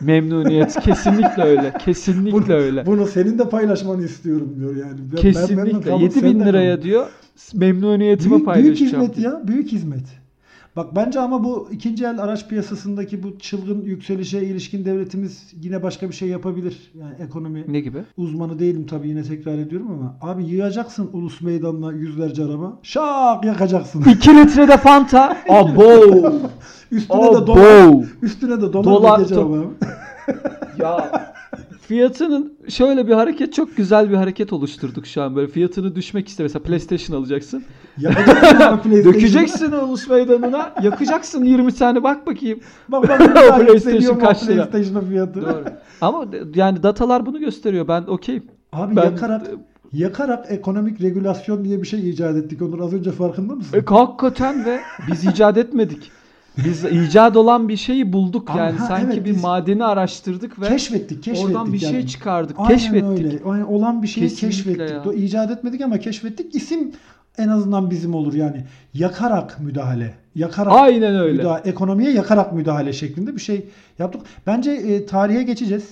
Memnuniyet 0.00 0.74
kesinlikle 0.84 1.42
öyle. 1.42 1.72
Kesinlikle 1.84 2.32
Bunu, 2.32 2.52
öyle. 2.52 2.86
bunu 2.86 3.06
senin 3.06 3.38
de 3.38 3.48
paylaşmanı 3.48 4.04
istiyorum 4.04 4.54
diyor 4.58 4.76
yani. 4.76 4.98
Ben- 4.98 5.10
ben 5.12 5.16
Kesinlikle. 5.16 5.92
7000 6.02 6.20
sen 6.30 6.40
de 6.40 6.44
liraya 6.44 6.82
diyor 6.82 7.06
memnuniyetimi 7.54 8.30
Büyük, 8.30 8.46
büyük 8.46 8.46
paylaşacağım. 8.46 9.02
hizmet 9.02 9.16
diyor. 9.16 9.32
ya. 9.40 9.48
Büyük 9.48 9.72
hizmet. 9.72 10.04
Bak 10.76 10.96
bence 10.96 11.20
ama 11.20 11.44
bu 11.44 11.68
ikinci 11.72 12.04
el 12.04 12.18
araç 12.22 12.48
piyasasındaki 12.48 13.22
bu 13.22 13.38
çılgın 13.38 13.82
yükselişe 13.82 14.42
ilişkin 14.42 14.84
devletimiz 14.84 15.52
yine 15.62 15.82
başka 15.82 16.08
bir 16.08 16.14
şey 16.14 16.28
yapabilir. 16.28 16.92
Yani 17.00 17.14
ekonomi 17.20 17.64
Ne 17.68 17.80
gibi? 17.80 17.98
uzmanı 18.16 18.58
değilim 18.58 18.86
tabii 18.86 19.08
yine 19.08 19.22
tekrar 19.22 19.58
ediyorum 19.58 19.88
ama 19.90 20.32
abi 20.32 20.44
yığacaksın 20.44 21.10
ulus 21.12 21.40
meydanına 21.40 21.92
yüzlerce 21.92 22.44
araba. 22.44 22.78
Şak 22.82 23.44
yakacaksın. 23.44 24.02
2 24.10 24.30
litre 24.36 24.68
de 24.68 24.76
Fanta. 24.76 25.36
Abo. 25.48 25.82
üstüne 26.90 27.22
de 27.34 27.46
dolar. 27.46 27.84
Abo. 27.88 28.02
Üstüne 28.22 28.56
de 28.62 28.72
dolar, 28.72 28.84
Dolar- 28.84 29.20
abi. 29.20 29.68
Ya 30.82 31.10
fiyatının 31.88 32.58
şöyle 32.68 33.08
bir 33.08 33.12
hareket 33.12 33.52
çok 33.52 33.76
güzel 33.76 34.10
bir 34.10 34.14
hareket 34.14 34.52
oluşturduk 34.52 35.06
şu 35.06 35.22
an 35.22 35.36
böyle 35.36 35.48
fiyatını 35.48 35.94
düşmek 35.94 36.28
iste 36.28 36.42
mesela 36.42 36.62
PlayStation 36.62 37.16
alacaksın. 37.16 37.64
PlayStation'ı. 38.00 39.04
Dökeceksin 39.04 39.72
ulus 39.72 40.08
meydanına 40.08 40.72
yakacaksın 40.82 41.44
20 41.44 41.74
tane 41.74 42.02
bak 42.02 42.26
bakayım. 42.26 42.60
Bak 42.88 43.08
bak 43.08 43.18
PlayStation 43.66 44.18
kaç 44.18 44.48
lira? 44.48 44.68
PlayStation'ın 44.70 45.08
fiyatı. 45.08 45.42
Doğru. 45.42 45.64
Ama 46.00 46.26
yani 46.54 46.82
datalar 46.82 47.26
bunu 47.26 47.38
gösteriyor 47.40 47.88
ben 47.88 48.02
okeyim. 48.02 48.44
Abi 48.72 48.96
Ben- 48.96 49.04
yakarak 49.04 49.46
yakarak 49.92 50.46
ekonomik 50.48 51.02
regülasyon 51.02 51.64
diye 51.64 51.82
bir 51.82 51.86
şey 51.86 52.10
icat 52.10 52.36
ettik. 52.36 52.62
Onur 52.62 52.80
az 52.80 52.92
önce 52.92 53.10
farkında 53.12 53.54
mısın? 53.54 53.78
E, 53.78 53.84
hakikaten 53.94 54.64
ve 54.64 54.80
biz 55.10 55.24
icat 55.24 55.56
etmedik. 55.56 56.10
Biz 56.64 56.84
icat 56.84 57.36
olan 57.36 57.68
bir 57.68 57.76
şeyi 57.76 58.12
bulduk 58.12 58.48
yani 58.56 58.78
Aha, 58.78 58.86
sanki 58.86 59.14
evet, 59.14 59.24
bir 59.24 59.40
madeni 59.40 59.84
araştırdık 59.84 60.60
ve 60.60 60.68
keşfettik, 60.68 61.22
keşfettik. 61.22 61.56
oradan 61.56 61.72
bir 61.72 61.80
yani. 61.80 61.92
şey 61.92 62.06
çıkardık, 62.06 62.56
Aynen 62.58 62.78
keşfettik. 62.78 63.24
öyle. 63.24 63.40
Yani 63.46 63.64
olan 63.64 64.02
bir 64.02 64.08
şeyi 64.08 64.28
Kesinlikle 64.28 64.72
keşfettik. 64.72 65.06
ya. 65.06 65.12
İcat 65.12 65.50
etmedik 65.50 65.80
ama 65.80 65.98
keşfettik. 65.98 66.54
İsim 66.54 66.92
en 67.38 67.48
azından 67.48 67.90
bizim 67.90 68.14
olur 68.14 68.34
yani. 68.34 68.64
Yakarak 68.94 69.60
müdahale. 69.60 70.14
Yakarak 70.34 70.72
Aynen 70.72 71.16
öyle. 71.16 71.38
müdahale, 71.38 71.70
ekonomiye 71.70 72.10
yakarak 72.10 72.52
müdahale 72.52 72.92
şeklinde 72.92 73.34
bir 73.34 73.40
şey 73.40 73.68
yaptık. 73.98 74.22
Bence 74.46 74.70
e, 74.70 75.06
tarihe 75.06 75.42
geçeceğiz. 75.42 75.90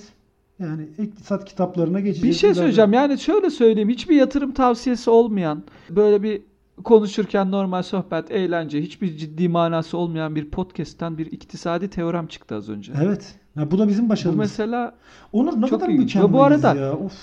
Yani 0.59 0.87
iktisat 0.99 1.45
kitaplarına 1.45 1.99
geçeceğiz. 1.99 2.35
Bir 2.35 2.39
şey 2.39 2.53
söyleyeceğim. 2.55 2.93
Yani 2.93 3.19
şöyle 3.19 3.49
söyleyeyim. 3.49 3.89
Hiçbir 3.89 4.15
yatırım 4.15 4.51
tavsiyesi 4.51 5.09
olmayan, 5.09 5.63
böyle 5.89 6.23
bir 6.23 6.41
konuşurken 6.83 7.51
normal 7.51 7.83
sohbet, 7.83 8.31
eğlence, 8.31 8.81
hiçbir 8.81 9.17
ciddi 9.17 9.49
manası 9.49 9.97
olmayan 9.97 10.35
bir 10.35 10.49
podcast'ten 10.51 11.17
bir 11.17 11.25
iktisadi 11.25 11.89
teorem 11.89 12.27
çıktı 12.27 12.55
az 12.55 12.69
önce. 12.69 12.93
Evet. 13.03 13.35
Ya 13.55 13.71
bu 13.71 13.79
da 13.79 13.87
bizim 13.87 14.05
Bu 14.05 14.09
başarımız. 14.09 14.39
mesela 14.39 14.95
Onur 15.33 15.61
ne 15.61 15.67
çok 15.67 15.79
kadar 15.79 15.91
mükemmeliz 15.93 16.33
bu 16.33 16.43
arada- 16.43 16.75
ya. 16.75 16.93
Of. 16.97 17.13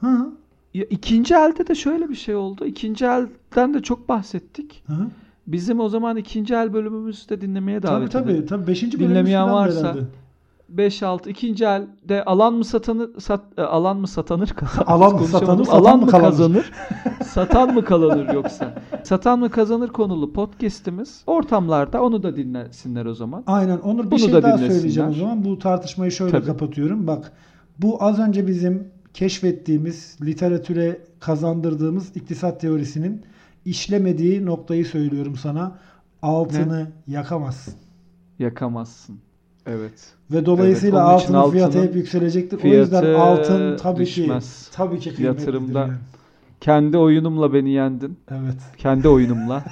Ha. 0.00 0.26
ya 0.74 0.84
ikinci 0.84 1.34
elde 1.34 1.66
de 1.66 1.74
şöyle 1.74 2.08
bir 2.08 2.14
şey 2.14 2.34
oldu. 2.34 2.66
İkinci 2.66 3.04
elden 3.04 3.74
de 3.74 3.82
çok 3.82 4.08
bahsettik. 4.08 4.82
Hı. 4.86 5.06
Bizim 5.46 5.80
o 5.80 5.88
zaman 5.88 6.16
ikinci 6.16 6.54
el 6.54 6.72
bölümümüzü 6.72 7.28
de 7.28 7.40
dinlemeye 7.40 7.80
Tabii 7.80 7.92
davet 7.92 8.12
tabii. 8.12 8.30
edelim. 8.32 8.46
tabii. 8.46 8.66
Beşinci 8.66 8.98
bölümümüz 8.98 9.14
Dinlemeyen 9.14 9.50
varsa- 9.52 9.80
herhalde. 9.88 10.00
5-6 10.76 11.30
ikinci 11.30 11.64
elde 11.64 12.24
alan 12.24 12.54
mı 12.54 12.64
satanır 12.64 13.20
sat, 13.20 13.44
e, 13.58 13.62
alan 13.62 13.96
mı 13.96 14.06
satanır 14.08 14.48
kazanır. 14.56 14.86
Alan 14.86 15.14
mı 15.14 15.26
satanır, 15.26 15.64
satan 15.64 15.80
alan 15.80 16.00
mı 16.00 16.06
kazanır? 16.06 16.30
kazanır 16.30 16.72
satan 17.24 17.74
mı 17.74 17.84
kazanır 17.84 18.34
yoksa 18.34 18.74
satan 19.04 19.38
mı 19.38 19.50
kazanır 19.50 19.88
konulu 19.88 20.32
podcast'imiz 20.32 21.22
ortamlarda 21.26 22.02
onu 22.02 22.22
da 22.22 22.36
dinlesinler 22.36 23.06
o 23.06 23.14
zaman. 23.14 23.42
Aynen. 23.46 23.78
Onur 23.78 24.04
bir 24.04 24.10
Bunu 24.10 24.18
şey 24.18 24.32
da 24.32 24.42
daha 24.42 24.58
söyleyeceğim 24.58 25.10
o 25.10 25.14
zaman. 25.14 25.44
Bu 25.44 25.58
tartışmayı 25.58 26.12
şöyle 26.12 26.32
Tabii. 26.32 26.46
kapatıyorum. 26.46 27.06
Bak 27.06 27.32
bu 27.78 28.02
az 28.02 28.18
önce 28.18 28.46
bizim 28.46 28.90
keşfettiğimiz, 29.14 30.16
literatüre 30.22 31.00
kazandırdığımız 31.20 32.16
iktisat 32.16 32.60
teorisinin 32.60 33.22
işlemediği 33.64 34.46
noktayı 34.46 34.86
söylüyorum 34.86 35.36
sana. 35.36 35.78
Altını 36.22 36.86
yakamazsın. 37.06 37.74
Yakamazsın. 38.38 39.27
Evet. 39.70 39.92
Ve 40.30 40.46
dolayısıyla 40.46 40.98
Evet, 40.98 41.22
altının 41.22 41.50
fiyatı 41.50 41.82
hep 41.82 41.94
yükselecektir. 41.96 42.64
O 42.64 42.68
yüzden 42.68 43.14
altın 43.14 43.76
tabii 43.76 44.00
düşmez. 44.00 44.68
ki 44.68 44.76
tabii 44.76 44.98
ki 44.98 45.10
Yatırımda- 45.22 45.78
yani. 45.78 45.92
Kendi 46.60 46.98
oyunumla 46.98 47.52
beni 47.52 47.70
yendin. 47.70 48.18
Evet. 48.30 48.56
Kendi 48.78 49.08
oyunumla. 49.08 49.64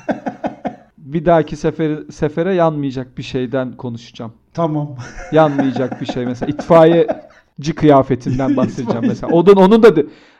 bir 0.98 1.24
dahaki 1.24 1.56
sefer, 1.56 1.98
sefere 2.10 2.54
yanmayacak 2.54 3.18
bir 3.18 3.22
şeyden 3.22 3.72
konuşacağım. 3.72 4.32
Tamam. 4.54 4.96
yanmayacak 5.32 6.00
bir 6.00 6.06
şey 6.06 6.26
mesela 6.26 6.50
itfaiyeci 6.52 7.74
kıyafetinden 7.76 8.56
bahsedeceğim 8.56 9.06
mesela. 9.06 9.32
Onun 9.32 9.56
onun 9.56 9.82
da 9.82 9.96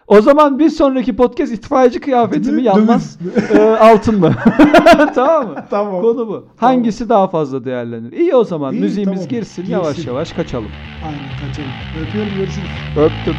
o 0.06 0.20
zaman 0.20 0.58
bir 0.58 0.68
sonraki 0.70 1.16
podcast 1.16 1.52
itfaiyeci 1.52 2.00
kıyafeti 2.00 2.52
mi 2.52 2.62
yanmaz 2.62 3.18
e, 3.54 3.58
altın 3.60 4.20
mı? 4.20 4.32
tamam 5.14 5.48
mı? 5.48 5.54
Tamam. 5.70 6.02
Konu 6.02 6.28
bu. 6.28 6.44
Hangisi 6.56 7.08
daha 7.08 7.28
fazla 7.28 7.64
değerlenir? 7.64 8.12
İyi 8.12 8.34
o 8.34 8.44
zaman 8.44 8.74
İyi, 8.74 8.80
müziğimiz 8.80 9.14
tamam. 9.14 9.28
girsin, 9.28 9.66
yavaş 9.68 9.96
Girsin. 9.96 10.08
yavaş 10.10 10.32
kaçalım. 10.32 10.70
Aynen 11.06 11.48
kaçalım. 11.48 11.70
Öpüyorum 12.08 12.32
görüşürüz. 12.36 12.68
Öptüm. 12.96 13.34